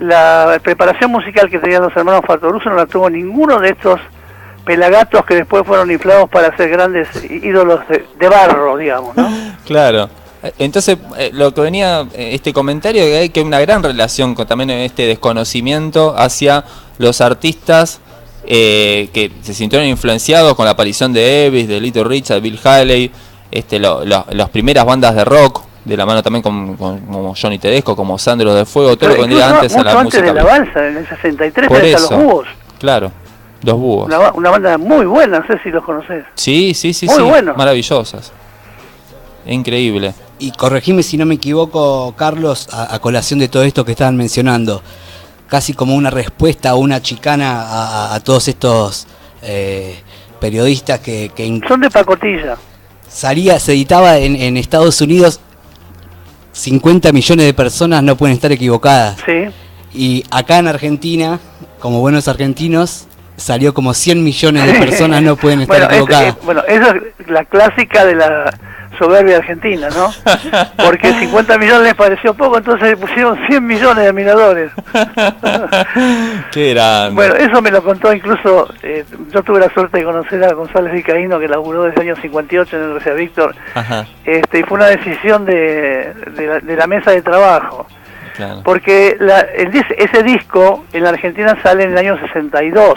[0.00, 4.00] La preparación musical que tenían los hermanos Fatoruso no la tuvo ninguno de estos
[4.64, 9.28] pelagatos que después fueron inflados para ser grandes ídolos de, de barro, digamos, ¿no?
[9.64, 10.10] Claro.
[10.58, 14.46] Entonces, eh, lo que venía eh, este comentario, que hay que una gran relación con
[14.46, 16.64] también este desconocimiento hacia
[16.98, 18.00] los artistas
[18.46, 23.10] eh, que se sintieron influenciados con la aparición de Elvis, de Little Richard, Bill Haley,
[23.50, 27.34] este, lo- lo- las primeras bandas de rock, de la mano también con, con- como
[27.34, 30.22] Johnny Tedesco, como Sandro de Fuego, todo lo que incluso antes a la antes música.
[30.24, 32.10] de la balsa, en el 63 Por tenés a eso.
[32.16, 32.46] los búhos.
[32.78, 33.12] Claro,
[33.62, 34.06] los búhos.
[34.06, 36.24] Una, una banda muy buena, no sé si los conoces.
[36.34, 38.30] Sí, sí, sí, Muy sí, maravillosas.
[39.46, 40.14] Increíble.
[40.38, 44.16] Y corregime si no me equivoco, Carlos, a, a colación de todo esto que estaban
[44.16, 44.82] mencionando,
[45.48, 49.06] casi como una respuesta a una chicana a, todos estos
[49.42, 49.96] eh,
[50.40, 52.56] periodistas que, que Son de pacotilla.
[53.08, 55.40] salía, se editaba en, en Estados Unidos,
[56.52, 59.16] 50 millones de personas no pueden estar equivocadas.
[59.26, 59.44] Sí.
[59.92, 61.38] Y acá en Argentina,
[61.78, 66.36] como buenos argentinos, salió como 100 millones de personas no pueden estar bueno, es- equivocadas.
[66.36, 68.58] es- bueno, esa es la clásica de la
[68.98, 70.10] soberbia argentina, ¿no?
[70.84, 74.70] Porque 50 millones les pareció poco, entonces le pusieron 100 millones de admiradores.
[76.52, 77.14] Qué grande.
[77.14, 80.92] Bueno, eso me lo contó incluso, eh, yo tuve la suerte de conocer a González
[80.92, 84.76] Vicaíno, que laburó desde el año 58 en el RCA Víctor, Ajá, este, y fue
[84.78, 87.86] una decisión de, de, la, de la mesa de trabajo.
[88.36, 88.62] claro.
[88.64, 92.94] Porque la- el ese disco en la Argentina sale en el año 62,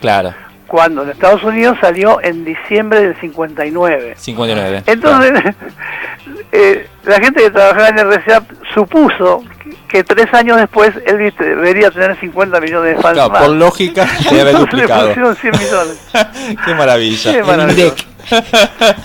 [0.00, 0.32] Claro,
[0.68, 4.14] cuando en Estados Unidos salió en diciembre del 59.
[4.16, 4.82] 59.
[4.86, 5.32] Entonces,
[6.52, 8.42] eh, la gente que trabajaba en el RCA
[8.74, 9.42] supuso
[9.88, 13.42] que tres años después Elvis debería tener 50 millones de fans Claro, más.
[13.46, 15.06] por lógica, debe haber le duplicado.
[15.08, 16.08] pusieron 100 millones.
[16.66, 17.32] Qué maravilla.
[17.32, 18.04] Qué maravilloso.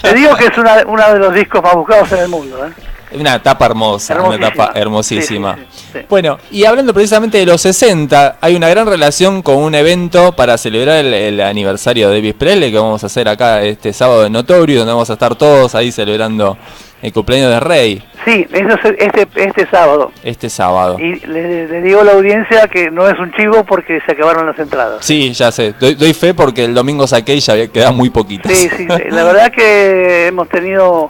[0.02, 2.66] Te digo que es una- uno de los discos más buscados en el mundo.
[2.68, 2.72] ¿eh?
[3.16, 5.56] Una etapa hermosa, una etapa hermosísima.
[5.56, 6.06] Sí, sí, sí, sí.
[6.10, 10.58] Bueno, y hablando precisamente de los 60, hay una gran relación con un evento para
[10.58, 14.34] celebrar el, el aniversario de Elvis Presley que vamos a hacer acá este sábado en
[14.34, 16.58] Notorio, donde vamos a estar todos ahí celebrando
[17.02, 20.12] el cumpleaños de Rey Sí, eso es este, este sábado.
[20.24, 20.98] este sábado.
[20.98, 24.46] Y le, le digo a la audiencia que no es un chivo porque se acabaron
[24.46, 25.06] las entradas.
[25.06, 28.52] Sí, ya sé, doy, doy fe porque el domingo saqué y ya quedaban muy poquitas.
[28.52, 28.88] Sí, sí.
[28.88, 31.10] la verdad que hemos tenido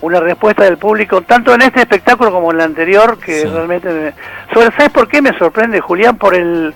[0.00, 3.48] una respuesta del público, tanto en este espectáculo como en el anterior, que Sí.
[3.48, 3.88] realmente...
[3.88, 4.14] me-
[4.54, 6.16] Sobre, ¿Sabes por qué me sorprende, Julián?
[6.16, 6.74] Por el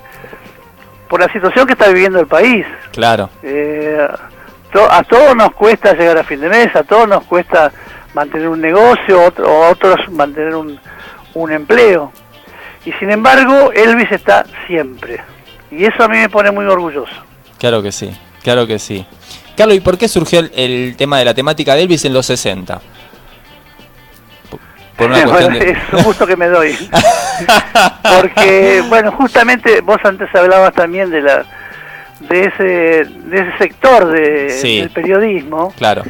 [1.08, 2.64] por la situación que está viviendo el país.
[2.90, 4.08] Claro, Eh,
[4.72, 7.70] to- a todos nos cuesta llegar a fin de mes, a todos nos cuesta
[8.14, 10.80] mantener un negocio, otro, o a otros mantener un,
[11.34, 12.10] un empleo.
[12.86, 15.20] Y sin embargo, Elvis está siempre.
[15.70, 17.12] Y eso a mí me pone muy orgulloso.
[17.58, 18.10] claro que sí,
[18.42, 19.06] claro que sí.
[19.56, 22.24] Carlos, ¿y por qué surgió el, el tema de la temática de Elvis en los
[22.26, 22.80] 60?
[25.08, 25.70] Por- Por una cuestión Bueno, de...
[25.72, 26.76] es un gusto que me doy.
[28.20, 31.44] Porque, bueno, justamente vos antes hablabas también de la
[32.20, 32.64] de ese
[33.04, 34.80] de ese sector de, Sí.
[34.80, 36.02] del periodismo Claro,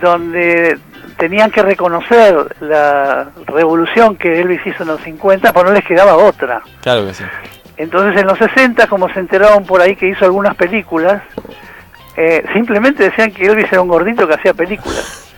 [0.00, 0.76] donde
[1.18, 6.16] tenían que reconocer la revolución que Elvis hizo en los 50, pero no les quedaba
[6.16, 6.62] otra.
[6.80, 7.24] claro que sí.
[7.76, 11.22] Entonces en los 60, como se enteraron por ahí que hizo algunas películas,
[12.16, 15.31] eh, simplemente decían que Elvis era un gordito que hacía películas.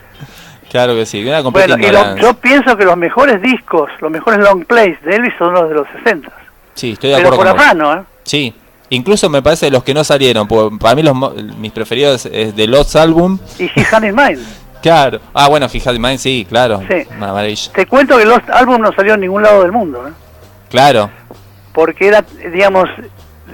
[0.75, 4.11] Claro que sí, una completa Bueno, y lo- yo pienso que los mejores discos, los
[4.11, 6.29] mejores long plays de Elvis son los de los 60.
[6.75, 7.65] Sí, estoy de Pero acuerdo por con vos.
[7.65, 8.03] afano, ¿eh?
[8.25, 8.53] Sí,
[8.89, 11.15] incluso me parece los que no salieron, porque para mí los,
[11.59, 13.39] mis preferidos es de Lost Album.
[13.57, 14.39] Y His Hand in Mine.
[14.83, 15.21] Claro.
[15.33, 16.83] Ah, bueno, fíjate, man, sí, claro.
[16.89, 17.07] Sí.
[17.17, 17.73] Una maravilla.
[17.73, 20.13] Te cuento que Lost Album no salió en ningún lado del mundo, ¿eh?
[20.69, 21.09] Claro.
[21.73, 22.23] porque era,
[22.53, 22.91] digamos,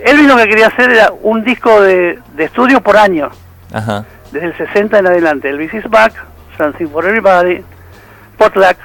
[0.04, 3.28] Elvis lo que quería hacer era un disco de, de estudio por año,
[3.72, 4.06] Ajá.
[4.32, 5.50] desde el 60 en adelante.
[5.50, 6.14] Elvis is Back,
[6.60, 7.62] Something for Everybody,
[8.36, 8.76] Potluck,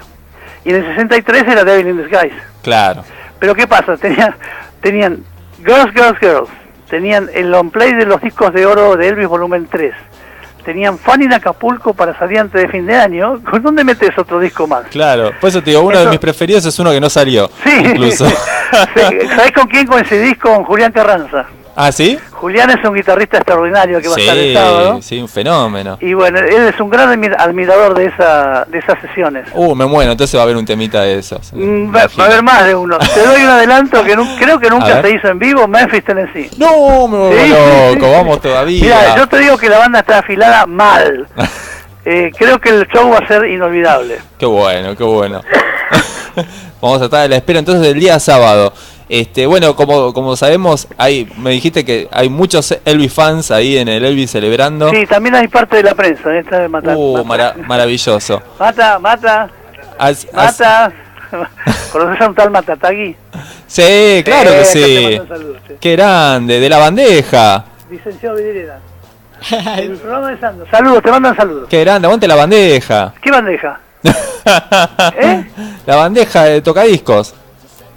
[0.64, 2.34] y en el 63 era Devil in Disguise.
[2.62, 3.04] Claro.
[3.38, 3.98] Pero ¿qué pasa?
[3.98, 4.34] Tenían,
[4.80, 5.22] tenían
[5.58, 6.48] Girls, Girls, Girls,
[6.88, 9.92] tenían el long play de los discos de oro de Elvis volumen 3,
[10.64, 14.40] tenían Fan in Acapulco para salir antes de fin de año, ¿con dónde metes otro
[14.40, 14.86] disco más?
[14.86, 15.32] Claro.
[15.38, 17.50] Por eso te digo, uno de mis preferidos es uno que no salió.
[17.62, 17.76] Sí.
[17.84, 18.26] Incluso.
[18.94, 20.36] Sí, ¿Sabés con quién coincidís?
[20.38, 21.46] Con Julián Carranza.
[21.78, 22.18] ¿Ah, sí?
[22.32, 24.98] Julián es un guitarrista extraordinario que va a estar el sábado.
[25.02, 25.98] sí, un fenómeno.
[26.00, 29.46] Y bueno, él es un gran admi- admirador de esa de esas sesiones.
[29.52, 31.52] Uh, me muero, entonces va a haber un temita de esos.
[31.52, 32.96] Mm, Va, va a haber más de uno.
[32.98, 36.50] Te doy un adelanto que creo que nunca se hizo en vivo, Memphis, Tennessee.
[36.56, 37.50] No, me vuelvo Sí,
[37.94, 38.82] loco, vamos todavía.
[38.82, 41.28] Mira, yo te digo que la banda está afilada mal.
[42.08, 44.18] Eh, creo que el show va a ser inolvidable.
[44.38, 45.42] Qué bueno, qué bueno.
[46.80, 48.72] Vamos a estar a la espera entonces del día sábado.
[49.08, 53.86] Este, bueno, como, como sabemos, hay, me dijiste que hay muchos Elvis fans ahí en
[53.88, 54.90] el Elvis celebrando.
[54.90, 56.34] Sí, también hay parte de la prensa.
[56.34, 56.40] ¿eh?
[56.40, 56.96] Esta de matar.
[56.96, 58.42] Uh, mara- maravilloso.
[58.58, 59.48] Mata, mata,
[59.98, 60.92] As- as- mata.
[61.92, 63.16] ¿Conoces a un tal Matatagui?
[63.66, 65.18] sí, claro que sí.
[65.18, 65.74] sí.
[65.80, 67.64] Qué grande, de la bandeja.
[67.90, 68.78] Licenciado Vidriera.
[69.78, 70.66] El programa de Sando.
[70.70, 71.68] Saludos, te mandan saludos.
[71.68, 73.14] Qué grande, aguante la bandeja.
[73.22, 73.78] ¿Qué bandeja?
[75.16, 75.44] ¿Eh?
[75.86, 77.34] La bandeja de tocadiscos.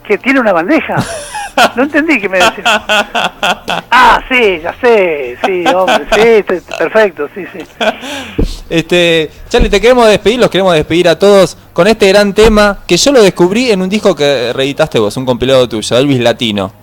[0.10, 0.96] ¿Que tiene una bandeja?
[1.76, 2.64] No entendí qué me decís.
[2.66, 7.60] Ah, sí, ya sé, sí, hombre, sí, perfecto, sí, sí.
[8.72, 12.98] Este, Charlie, te queremos despedir, los queremos despedir a todos con este gran tema que
[12.98, 16.74] yo lo descubrí en un disco que reeditaste vos, un compilado tuyo, Elvis Latino.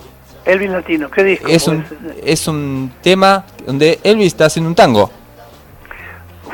[0.44, 1.48] Elvis Latino, ¿qué disco?
[1.48, 1.84] Es un,
[2.22, 5.10] es un tema donde Elvis está haciendo un tango.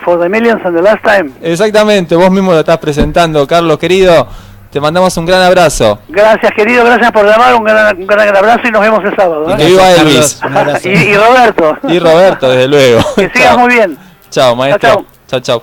[0.03, 1.33] For the Millions and the Last Time.
[1.43, 4.27] Exactamente, vos mismo lo estás presentando, Carlos querido.
[4.73, 5.99] Te mandamos un gran abrazo.
[6.09, 9.45] Gracias, querido, gracias por llamar, un gran, un gran abrazo y nos vemos el sábado.
[9.51, 9.57] Y ¿eh?
[9.59, 10.41] que viva Elvis.
[10.85, 11.77] y, y Roberto.
[11.89, 13.03] Y Roberto, desde luego.
[13.17, 13.99] Que sigas muy bien.
[14.31, 15.05] Chao, maestro.
[15.29, 15.63] Chao, Chao, chao.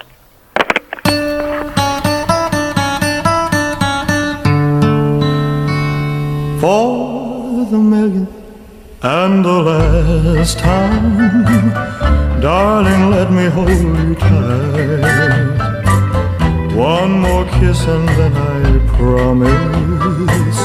[6.59, 8.29] for the millionth
[9.01, 11.69] and the last time.
[12.41, 15.68] Darling, let me hold you tight.
[16.79, 20.59] One more kiss and then I promise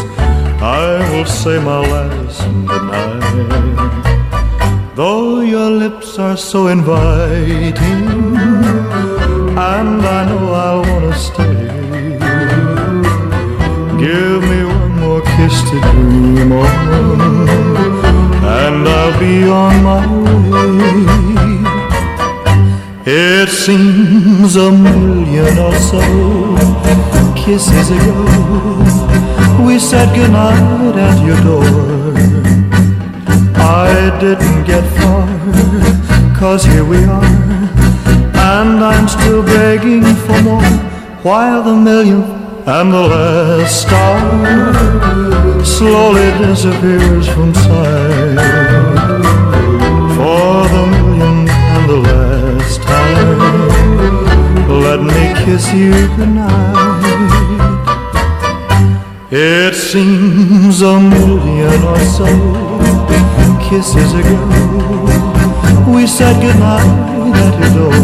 [0.62, 4.04] I will say my last goodnight.
[4.94, 8.06] Though your lips are so inviting,
[9.58, 11.66] and I know I'll wanna stay.
[13.98, 17.48] Give me one more kiss to dream on,
[18.62, 21.33] and I'll be on my way.
[23.06, 26.00] It seems a million or so
[27.36, 28.24] kisses ago,
[29.62, 32.14] we said goodnight at your door.
[33.56, 35.28] I didn't get far,
[36.34, 37.24] cause here we are,
[38.40, 40.62] and I'm still begging for more,
[41.22, 42.24] while the millionth
[42.66, 48.23] and the last star slowly disappears from sight.
[54.96, 56.52] Let me kiss you goodnight.
[59.32, 62.26] It seems a million or so
[63.68, 64.38] kisses ago,
[65.92, 66.86] we said goodnight
[67.42, 68.02] at your door.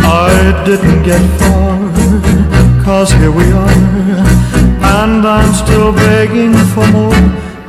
[0.00, 1.76] I didn't get far,
[2.82, 3.76] cause here we are,
[5.02, 7.14] and I'm still begging for more,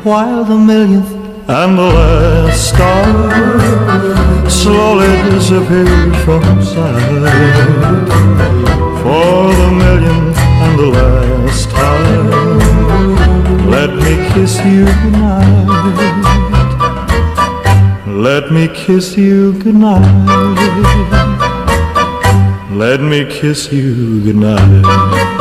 [0.04, 1.12] while the millionth
[1.50, 8.06] and the last star slowly disappears from sight.
[9.02, 12.30] For the millionth and the last time,
[13.70, 15.66] let me kiss you goodnight.
[18.08, 20.06] Let me kiss you goodnight.
[22.72, 25.35] Let me kiss you goodnight.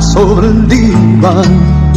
[0.00, 1.88] Sobre el diván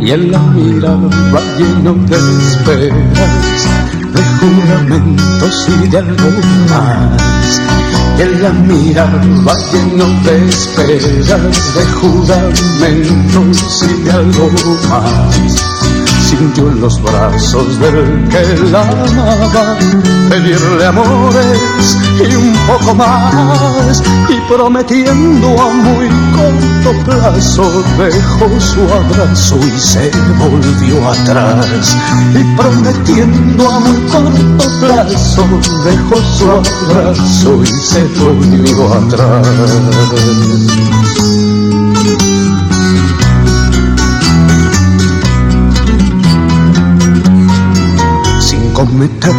[0.00, 3.66] y él la miraba lleno de esperas,
[4.14, 6.30] de juramentos y de algo
[6.70, 7.60] más.
[8.18, 14.50] Y él la miraba lleno de esperas, de juramentos y de algo
[14.88, 15.75] más.
[16.36, 19.78] Si sintió en los brazos del que la amaba
[20.28, 29.58] pedirle amores y un poco más y prometiendo a muy corto plazo dejó su abrazo
[29.66, 31.96] y se volvió atrás.
[32.34, 35.46] Y prometiendo a muy corto plazo
[35.84, 39.46] dejó su abrazo y se volvió atrás
[48.96, 49.34] cometer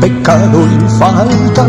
[0.00, 1.66] pecado y falta,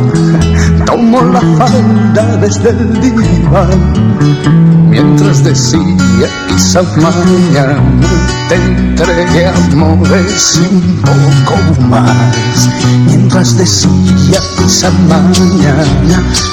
[0.85, 7.81] tomó la falda desde el diván, mientras decía quizá mañana
[8.47, 12.69] te entregué amores y un poco más,
[13.07, 15.83] mientras decía quizá mañana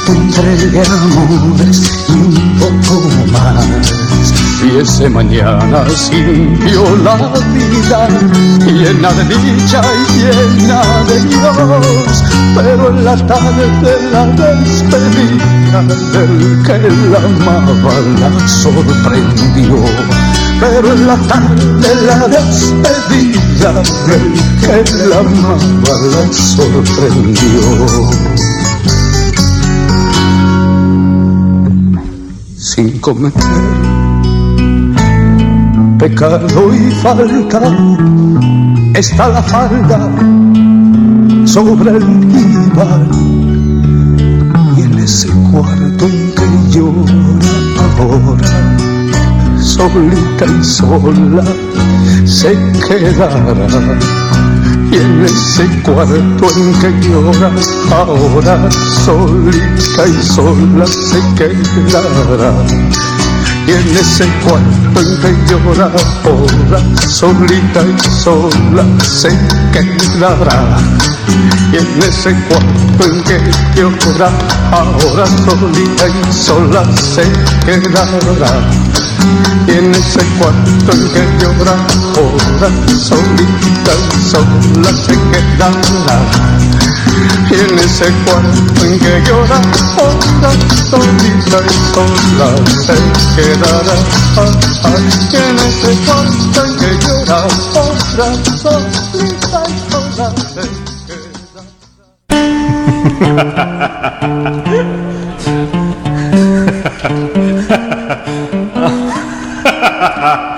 [0.07, 4.42] te entregué amores y un poco más.
[4.63, 7.17] Ese mañana sintió la
[7.53, 8.09] vida
[8.65, 15.83] llena de dicha y llena de Dios, pero en la tarde de la despedida
[16.13, 16.79] del que
[17.11, 19.85] la amaba la sorprendió.
[20.61, 23.73] Pero en la tarde de la despedida
[24.07, 24.27] del
[24.61, 27.63] que la amaba la sorprendió.
[32.57, 34.02] Sin cometer
[36.03, 37.63] pecado y falta
[38.95, 40.11] está la falda
[41.45, 43.09] sobre el diván.
[44.77, 47.15] Y en ese cuarto en que llora
[48.01, 48.51] ahora
[49.61, 51.45] solita y sola
[52.25, 52.53] se
[52.85, 53.55] quedará.
[54.91, 57.51] Y en ese cuarto en que llora
[57.93, 58.71] ahora
[59.05, 62.55] solita y sola se quedará
[63.71, 65.91] en ese cuarto en que llora
[66.25, 69.29] ahora solita y sola se
[69.73, 70.79] quedará.
[71.73, 73.39] Y en ese cuarto en que
[73.77, 74.31] llora
[74.73, 77.23] ahora solita y sola se
[77.65, 78.53] quedará.
[79.67, 81.77] Y en ese cuarto en que llora
[82.17, 86.19] ahora solita y sola se quedará.
[87.51, 89.61] Y en ese cuarto en que llora
[89.99, 90.51] ahora
[90.91, 92.95] solita y sola se
[93.37, 100.65] quedará y en ese cuarto en que llora ahora solita y sola se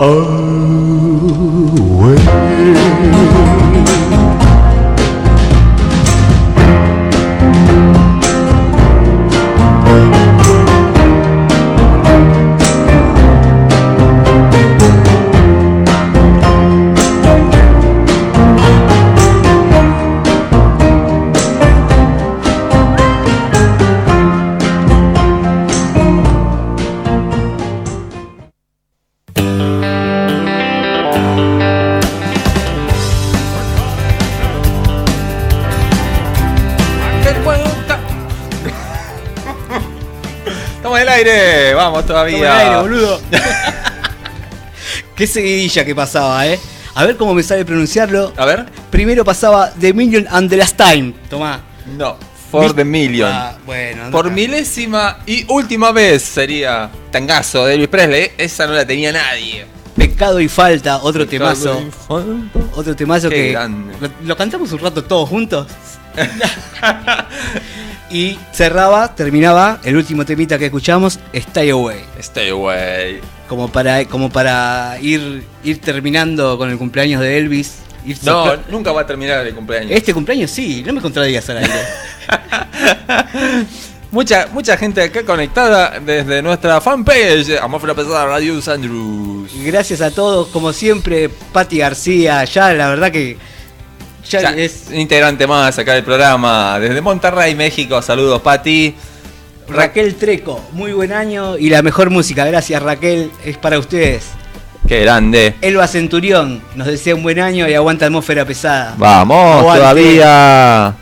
[0.00, 0.87] away.
[42.08, 42.58] Todavía.
[42.58, 43.20] Aire, boludo.
[45.14, 46.58] Qué seguidilla que pasaba, ¿eh?
[46.94, 48.32] A ver cómo me sale pronunciarlo.
[48.36, 48.66] A ver.
[48.90, 51.14] Primero pasaba The Million and the Last Time.
[51.30, 51.60] Tomá.
[51.96, 52.16] No,
[52.50, 53.30] for the million.
[53.32, 58.32] Ah, bueno, Por milésima y última vez sería Tangazo de Elvis Presley.
[58.36, 59.66] Esa no la tenía nadie.
[59.96, 61.90] Pecado y falta, otro Pecado temazo.
[62.06, 62.58] falta.
[62.74, 63.52] Otro temazo Qué que.
[63.52, 63.94] grande.
[64.00, 65.66] Lo, lo cantamos un rato todos juntos.
[68.10, 72.00] y cerraba, terminaba el último temita que escuchamos, Stay Away.
[72.20, 73.20] Stay away.
[73.48, 77.78] Como para, como para ir, ir terminando con el cumpleaños de Elvis.
[78.22, 79.90] No, sopla- nunca va a terminar el cumpleaños.
[79.92, 81.72] Este cumpleaños sí, no me contradigas al aire.
[84.10, 89.50] Mucha, mucha gente acá conectada desde nuestra fanpage, Amorfra Pesada Radio Andrews.
[89.62, 93.36] Gracias a todos, como siempre, Pati García, ya la verdad que
[94.28, 96.78] ya, Ya, es integrante más acá del programa.
[96.78, 98.00] Desde Monterrey, México.
[98.02, 98.94] Saludos, Pati.
[99.68, 104.24] Raquel Treco, muy buen año y la mejor música, gracias Raquel, es para ustedes.
[104.86, 105.56] Qué grande.
[105.60, 108.94] Elba Centurión nos desea un buen año y aguanta atmósfera pesada.
[108.96, 109.80] Vamos, Aguante.
[109.80, 110.94] todavía.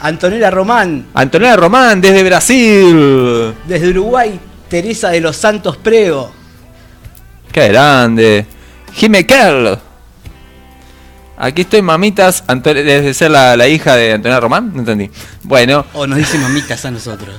[0.00, 3.52] Antonella Román, Antonella Román, desde Brasil.
[3.66, 4.38] desde Uruguay,
[4.68, 6.30] Teresa de los Santos Prego.
[7.50, 8.46] Qué grande.
[8.92, 9.76] Jime Kerl.
[11.40, 12.42] Aquí estoy, mamitas.
[12.48, 14.72] Anto- Desde ser la, la hija de Antonella Román.
[14.74, 15.10] No entendí.
[15.44, 17.34] Bueno, O nos dice mamitas a nosotros.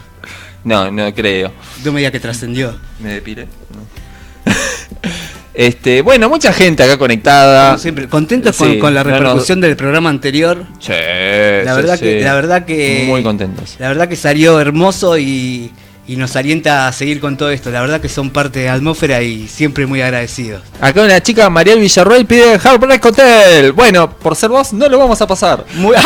[0.63, 1.51] no, no creo.
[1.83, 2.77] No me diga que trascendió.
[2.99, 3.45] ¿Me depilé?
[3.45, 4.51] No.
[5.53, 7.69] este, bueno, mucha gente acá conectada.
[7.71, 9.17] Como siempre, contentos con, Sí, con la no, no.
[9.17, 10.65] repercusión del programa anterior.
[10.79, 12.05] Sí, La sí, verdad sí.
[12.05, 13.03] que, la verdad que.
[13.07, 13.75] Muy contentos.
[13.79, 15.71] La verdad que salió hermoso y,
[16.09, 17.69] y nos alienta a seguir con todo esto.
[17.69, 20.63] La verdad que son parte de Atmósfera y siempre muy agradecidos.
[20.81, 23.73] Acá una chica, Mariel Villarroel, pide Heartbreak Hotel.
[23.73, 25.63] Bueno, por ser vos, no lo vamos a pasar.
[25.75, 25.95] Muy-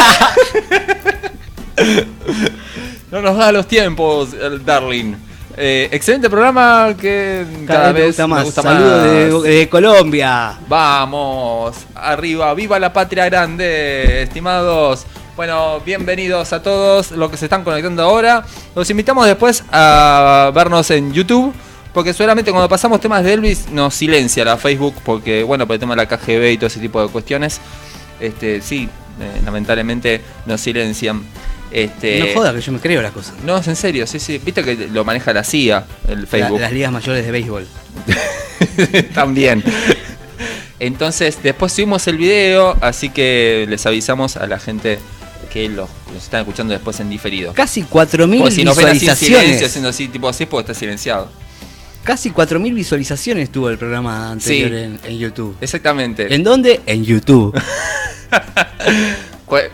[3.12, 5.14] No nos da los tiempos, el darling.
[5.56, 8.44] Eh, excelente programa que cada, vez gusta más.
[8.44, 9.44] gusta Saludos más.
[9.44, 10.58] de, de Colombia.
[10.68, 15.06] Vamos, arriba, viva la patria grande, estimados.
[15.36, 18.46] Bueno, bienvenidos a todos los que se están conectando ahora.
[18.76, 21.54] Los invitamos después a vernos en YouTube.
[21.94, 24.96] Porque seguramente cuando pasamos temas de Elvis nos silencia la Facebook.
[25.04, 27.60] Porque, bueno, por el tema de la KGB y todo ese tipo de cuestiones.
[28.20, 28.88] Este, sí,
[29.20, 31.24] eh, lamentablemente nos silencian.
[31.72, 33.34] Este, No joda que yo me creo las cosas.
[33.44, 34.40] No, es en serio, sí, sí.
[34.44, 36.60] Viste que lo maneja la CIA, el La- Facebook.
[36.60, 37.68] las ligas mayores de béisbol.
[39.16, 39.64] También.
[40.80, 45.00] Entonces, después subimos el video, así que les avisamos a la gente
[45.54, 47.54] que los, los están escuchando después en diferido.
[47.54, 49.64] Casi 4.000 Porque si así en silencio, visualizaciones.
[49.64, 51.30] haciendo así, tipo así, porque está silenciado.
[52.04, 54.76] Casi 4.000 visualizaciones tuvo el programa anterior Sí.
[54.76, 55.56] en, en YouTube.
[55.62, 56.34] Exactamente.
[56.34, 56.82] ¿En dónde?
[56.86, 57.54] En YouTube.
[59.48, 59.70] Cua-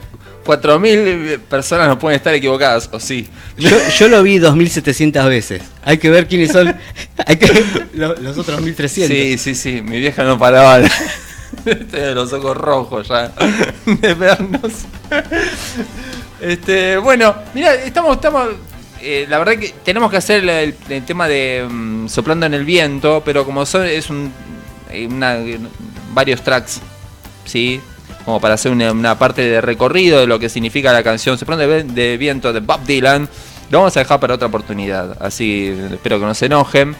[0.46, 3.28] 4.000 personas no pueden estar equivocadas, o sí.
[3.58, 3.70] Yo,
[4.00, 5.62] yo lo vi 2.700 veces.
[5.84, 6.76] Hay que ver quiénes son.
[7.26, 7.64] Hay que
[7.94, 9.08] lo- los otros 1.300.
[9.08, 9.82] Sí, sí, sí.
[9.84, 10.82] Mi vieja no paraba
[11.66, 13.32] de los ojos rojos ya
[13.86, 14.72] de vernos.
[16.42, 18.50] Este, bueno, mira, estamos, estamos.
[19.02, 22.64] eh, la verdad que tenemos que hacer el, el- tema de mm, soplando en el
[22.66, 24.32] viento, pero como son, es un
[24.90, 25.38] eh, una-
[26.14, 26.82] varios tracks,
[27.46, 27.82] sí,
[28.26, 31.68] como para hacer una, una parte de recorrido de lo que significa la canción Soplando
[31.68, 33.28] de viento de Bob Dylan.
[33.70, 36.96] Lo vamos a dejar para otra oportunidad, así espero que no se enojen.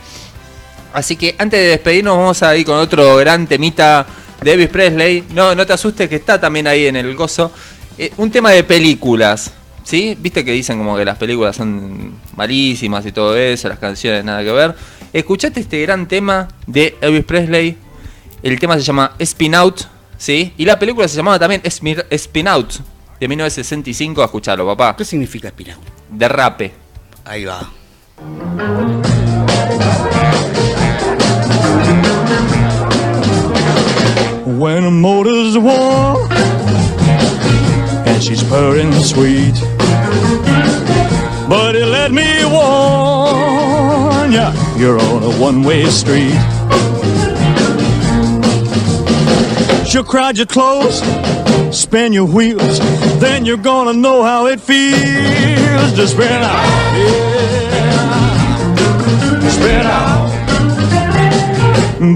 [0.94, 4.06] Así que antes de despedirnos vamos a ir con otro gran temita
[4.42, 5.24] de Elvis Presley.
[5.34, 7.52] No, no te asustes que está también ahí en el gozo.
[7.98, 9.52] Eh, un tema de películas.
[9.84, 10.16] ¿Sí?
[10.20, 14.44] Viste que dicen como que las películas son malísimas y todo eso, las canciones nada
[14.44, 14.76] que ver.
[15.12, 17.76] Escuchate este gran tema de Elvis Presley.
[18.44, 19.82] El tema se llama Spin Out,
[20.18, 20.54] ¿sí?
[20.58, 22.74] Y la película se llamaba también Spin Out,
[23.20, 24.22] de 1965.
[24.22, 24.96] A escucharlo, papá.
[24.96, 25.84] ¿Qué significa Spin Out?
[26.10, 26.72] Derrape.
[27.26, 27.68] Ahí va.
[34.60, 36.30] When a motor's warm
[38.06, 39.54] and she's purring sweet.
[41.48, 46.36] Buddy, let me warn ya, you're on a one-way street.
[49.88, 51.02] She'll crowd you close,
[51.72, 52.80] spin your wheels,
[53.22, 56.98] then you're gonna know how it feels to spin out.
[56.98, 57.80] Yeah.
[59.50, 60.30] Spin out.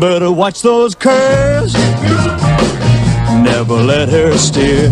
[0.01, 1.73] Better watch those curves.
[3.65, 4.89] Never let her steer.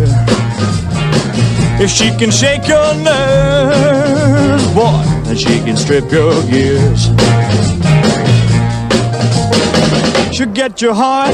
[1.84, 7.07] If she can shake your nerves, boy, then she can strip your gears.
[10.34, 11.34] She'll get your heart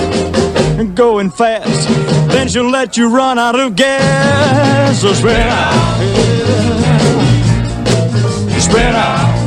[0.95, 1.87] going fast,
[2.29, 4.99] then she'll let you run out of gas.
[4.99, 5.99] So spin out,
[8.49, 8.59] yeah.
[8.59, 9.37] spin out.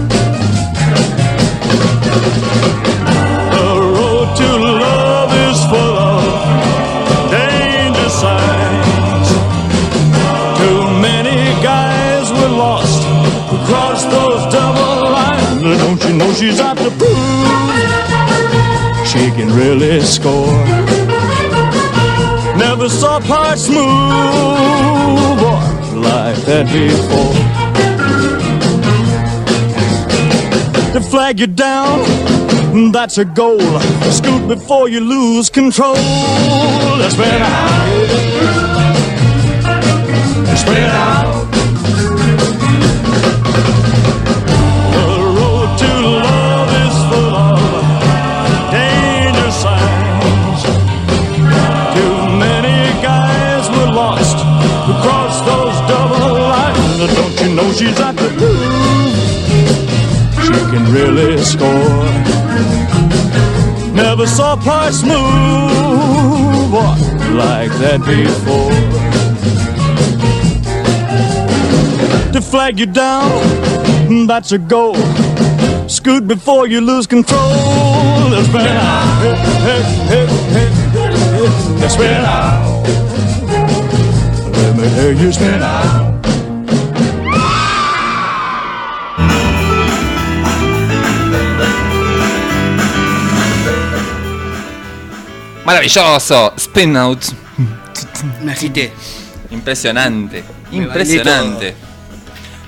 [16.41, 17.61] She's out to prove
[19.07, 20.65] she can really score.
[22.57, 23.77] Never saw parts move
[25.43, 25.61] or
[26.01, 27.35] like that before.
[30.95, 33.61] To flag you down, that's a goal.
[34.11, 35.97] Scoot before you lose control.
[35.97, 38.17] Spread out.
[40.57, 41.40] Spread out.
[57.61, 59.17] Know she's at the prove
[60.45, 62.05] she can really score?
[63.95, 65.13] Never saw parts move
[67.37, 68.71] like that before.
[72.33, 74.97] To flag you down, that's a goal.
[75.89, 77.51] Scoot before you lose control.
[78.31, 79.37] Let's spin out.
[79.67, 79.83] Hey,
[80.13, 80.69] hey, hey.
[81.81, 82.87] Let's spin out.
[84.53, 86.00] Let me hear you spin out.
[95.71, 96.53] Maravilloso.
[96.57, 97.23] Spin out.
[98.43, 98.93] Me agité.
[99.53, 100.43] Impresionante.
[100.73, 101.77] Me Impresionante.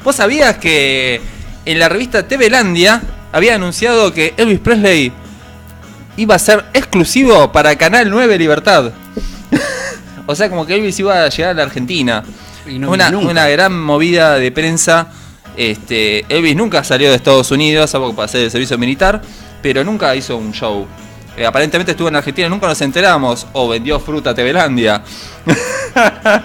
[0.04, 1.20] ¿Vos sabías que
[1.64, 5.12] en la revista TV Landia había anunciado que Elvis Presley
[6.16, 8.92] iba a ser exclusivo para Canal 9 Libertad?
[10.26, 12.22] o sea, como que Elvis iba a llegar a la Argentina.
[12.68, 13.32] Y no una, vino nunca.
[13.32, 15.08] una gran movida de prensa.
[15.56, 19.20] Este, Elvis nunca salió de Estados Unidos, salvo para hacer el servicio militar,
[19.60, 20.86] pero nunca hizo un show.
[21.36, 23.46] Eh, aparentemente estuvo en Argentina, nunca nos enteramos.
[23.52, 25.02] O vendió fruta a Tevelandia.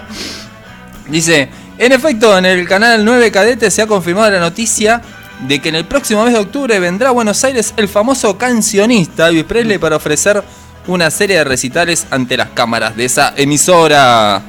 [1.08, 5.00] Dice, en efecto, en el canal 9 Cadete se ha confirmado la noticia
[5.46, 9.28] de que en el próximo mes de octubre vendrá a Buenos Aires el famoso cancionista
[9.28, 10.42] Elvis Presley para ofrecer
[10.88, 14.42] una serie de recitales ante las cámaras de esa emisora.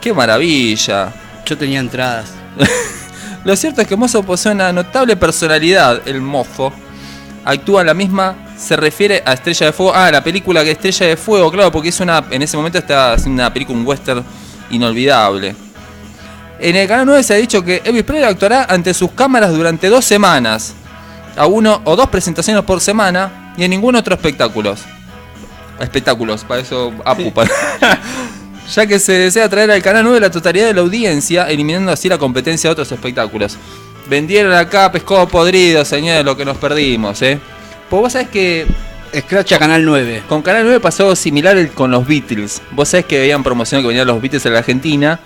[0.00, 1.12] ¡Qué maravilla!
[1.44, 2.30] Yo tenía entradas.
[3.44, 6.72] Lo cierto es que Mozo posee una notable personalidad, el mofo.
[7.44, 9.92] Actúa en la misma, se refiere a Estrella de Fuego.
[9.94, 12.24] Ah, la película que Estrella de Fuego, claro, porque es una.
[12.30, 14.24] En ese momento está haciendo una película, un western
[14.70, 15.54] inolvidable.
[16.60, 19.88] En el canal 9 se ha dicho que Elvis Presley actuará ante sus cámaras durante
[19.88, 20.74] dos semanas.
[21.36, 24.80] A uno o dos presentaciones por semana y en ningún otro espectáculos.
[25.78, 27.32] Espectáculos, para eso Apu.
[27.32, 27.50] para-
[28.74, 32.08] ya que se desea traer al canal 9 la totalidad de la audiencia, eliminando así
[32.08, 33.56] la competencia de otros espectáculos.
[34.08, 37.38] Vendieron acá pescado podrido, señores, lo que nos perdimos, ¿eh?
[37.90, 38.66] Pues vos sabés que
[39.18, 40.22] Scratch a Canal 9.
[40.28, 42.60] con Canal 9 pasó similar el- con los Beatles.
[42.72, 45.20] Vos sabés que habían promocionado que venían los Beatles en la Argentina.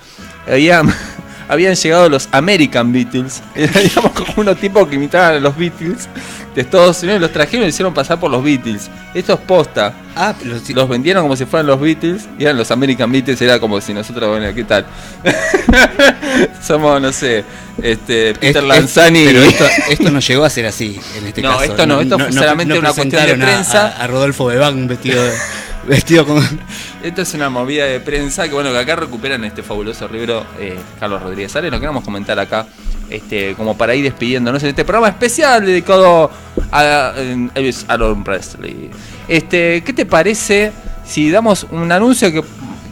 [0.47, 0.89] Habían,
[1.49, 3.43] habían llegado los American Beatles.
[3.55, 6.09] Digamos como unos tipos que imitaban a los Beatles
[6.55, 7.21] de Estados Unidos.
[7.23, 8.89] Los trajeron y los hicieron pasar por los Beatles.
[9.15, 9.95] Esto es posta.
[10.15, 13.41] Ah, Los vendieron como si fueran los Beatles y eran los American Beatles.
[13.43, 14.87] Era como si nosotros, bueno, ¿qué tal?
[16.63, 17.45] Somos, no sé,
[17.81, 19.25] este, Peter Es- Lanzani.
[19.25, 21.65] pero esto, esto no llegó a ser así en este No, caso.
[21.65, 23.89] esto no, esto fue solamente una cuestión de prensa.
[23.99, 25.33] A, a Rodolfo Bebán vestido, de-
[25.87, 26.61] vestido con.
[27.03, 30.79] Esto es una movida de prensa que bueno que acá recuperan este fabuloso libro eh,
[31.01, 32.67] Carlos Rodríguez Ares, lo queremos comentar acá,
[33.11, 36.31] este, como para ir despidiéndonos en este programa especial dedicado
[36.71, 37.13] a
[37.55, 38.91] Elvis Aaron Presley.
[39.27, 40.71] Este, ¿qué te parece
[41.05, 42.43] si damos un anuncio que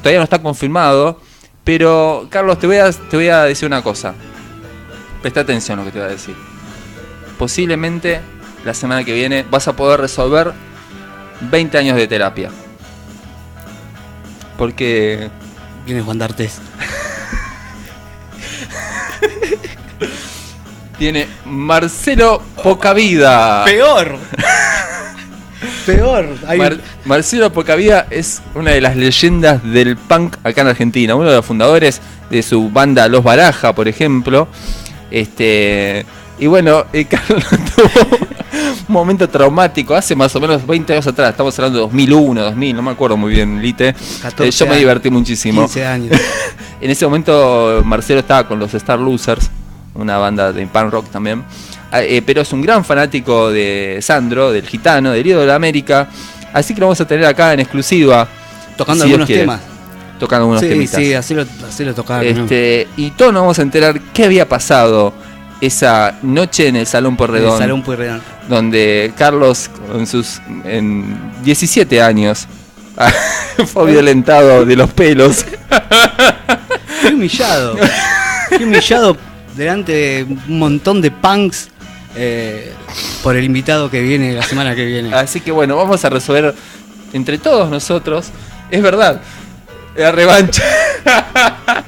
[0.01, 1.21] todavía no está confirmado?
[1.63, 4.15] Pero Carlos, te voy a, te voy a decir una cosa.
[5.23, 6.35] Presta atención a lo que te voy a decir.
[7.39, 8.21] Posiblemente
[8.65, 10.53] la semana que viene vas a poder resolver
[11.51, 12.51] 20 años de terapia.
[14.59, 15.31] Porque
[15.87, 16.59] Viene Juan D'Artes.
[20.99, 23.65] tiene Marcelo Pocavida.
[23.65, 24.19] Peor.
[25.87, 26.29] Peor.
[26.47, 31.31] Hay Mar- Marcelo Pocavida es una de las leyendas del punk acá en Argentina, uno
[31.31, 32.01] de los fundadores
[32.31, 34.47] de su banda Los Baraja, por ejemplo.
[35.11, 36.05] Este,
[36.39, 37.91] y bueno, eh, Carlos tuvo
[38.89, 42.77] un momento traumático hace más o menos 20 años atrás, estamos hablando de 2001, 2000,
[42.77, 43.95] no me acuerdo muy bien, Lite.
[44.23, 45.63] 14 Eh, yo me divertí muchísimo.
[45.63, 46.21] 15 años.
[46.81, 49.51] En ese momento Marcelo estaba con los Star Losers,
[49.95, 51.45] una banda de punk rock también.
[51.93, 56.09] Ah, eh, pero es un gran fanático de Sandro, del gitano, del ídolo de América.
[56.55, 58.27] Así que lo vamos a tener acá en exclusiva.
[58.79, 59.61] Tocando si algunos temas.
[60.21, 61.01] Tocando algunos sí, temitas.
[61.01, 62.33] sí, así lo, así lo tocaron.
[62.35, 62.43] ¿no?
[62.43, 65.13] Este, y todos nos vamos a enterar qué había pasado
[65.61, 67.59] esa noche en el Salón En el.
[67.59, 68.23] Salón Pueyrredón.
[68.49, 72.47] Donde Carlos, en sus en 17 años,
[73.67, 75.45] fue violentado de los pelos.
[77.01, 77.77] Fui humillado.
[78.49, 79.17] Fui humillado
[79.57, 81.69] delante de un montón de punks.
[82.17, 82.73] eh,
[83.23, 85.15] por el invitado que viene la semana que viene.
[85.15, 86.55] Así que bueno, vamos a resolver
[87.13, 88.31] entre todos nosotros.
[88.71, 89.21] Es verdad,
[89.97, 90.63] la revancha.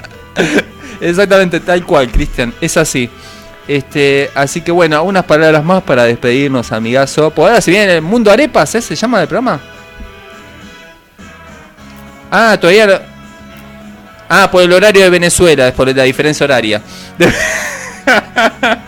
[1.00, 2.52] Exactamente, tal cual, Cristian.
[2.60, 3.08] Es así.
[3.68, 7.30] Este, así que bueno, unas palabras más para despedirnos, amigazo.
[7.30, 8.82] Por ahora, si viene el mundo arepas, ¿eh?
[8.82, 9.60] ¿se llama el programa?
[12.30, 12.86] Ah, todavía.
[12.86, 13.12] no-
[14.28, 16.80] Ah, por el horario de Venezuela, es por la diferencia horaria.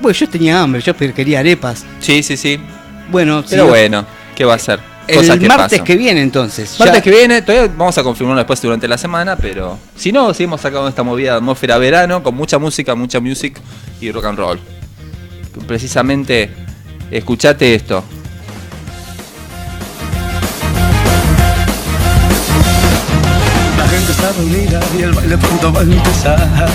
[0.00, 1.84] Pues yo tenía hambre, yo quería arepas.
[2.00, 2.60] Sí, sí, sí.
[3.08, 4.06] Bueno, Pero sí, bueno,
[4.36, 4.78] ¿qué va a ser?
[5.08, 5.84] El Cosas que martes pasan.
[5.84, 6.76] que viene entonces.
[6.80, 10.34] Martes ya- que viene, todavía vamos a confirmarlo después durante la semana, pero si no,
[10.34, 13.60] seguimos sacando esta movida de atmósfera verano con mucha música, mucha music
[14.00, 14.60] y rock and roll.
[15.66, 16.50] Precisamente,
[17.10, 18.02] escuchate esto.
[23.78, 26.68] La gente está reunida y el baile pronto va a empezar.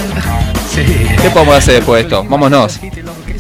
[0.74, 0.84] Sí.
[1.22, 2.24] ¿Qué podemos hacer después de esto?
[2.30, 2.80] Vámonos.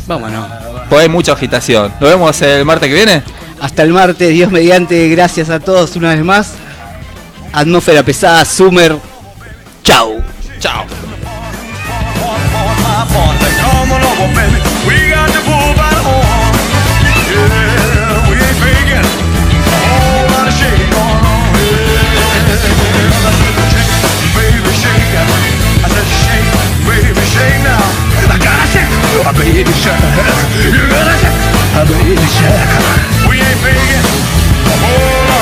[0.08, 0.46] Vámonos.
[0.89, 1.94] Pues hay mucha agitación.
[2.00, 3.24] ¿Nos vemos el martes que viene?
[3.62, 6.53] Hasta el martes, Dios mediante, gracias a todos una vez más.
[7.53, 8.97] Atmósfera pesada, Summer.
[9.84, 10.20] Chau.
[10.59, 10.86] Chau.
[29.34, 29.64] Baby
[32.03, 33.20] baby.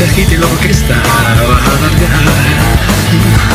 [0.00, 1.20] se agita y la orquesta va a
[1.80, 3.49] largar.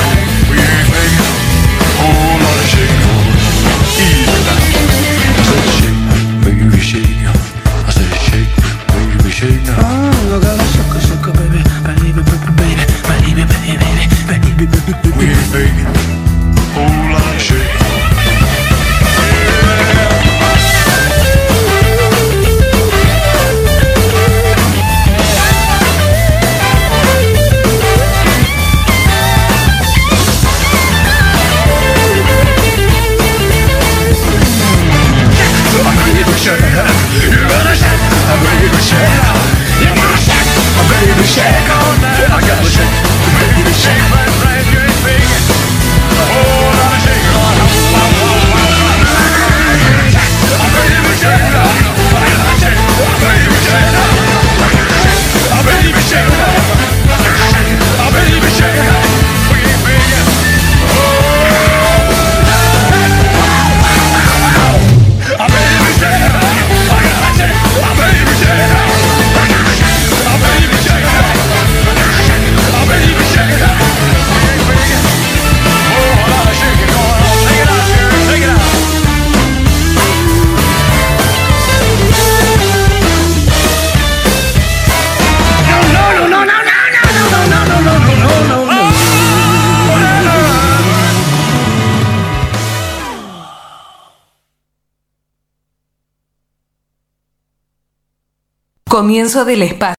[99.05, 99.85] Comienzo del espacio.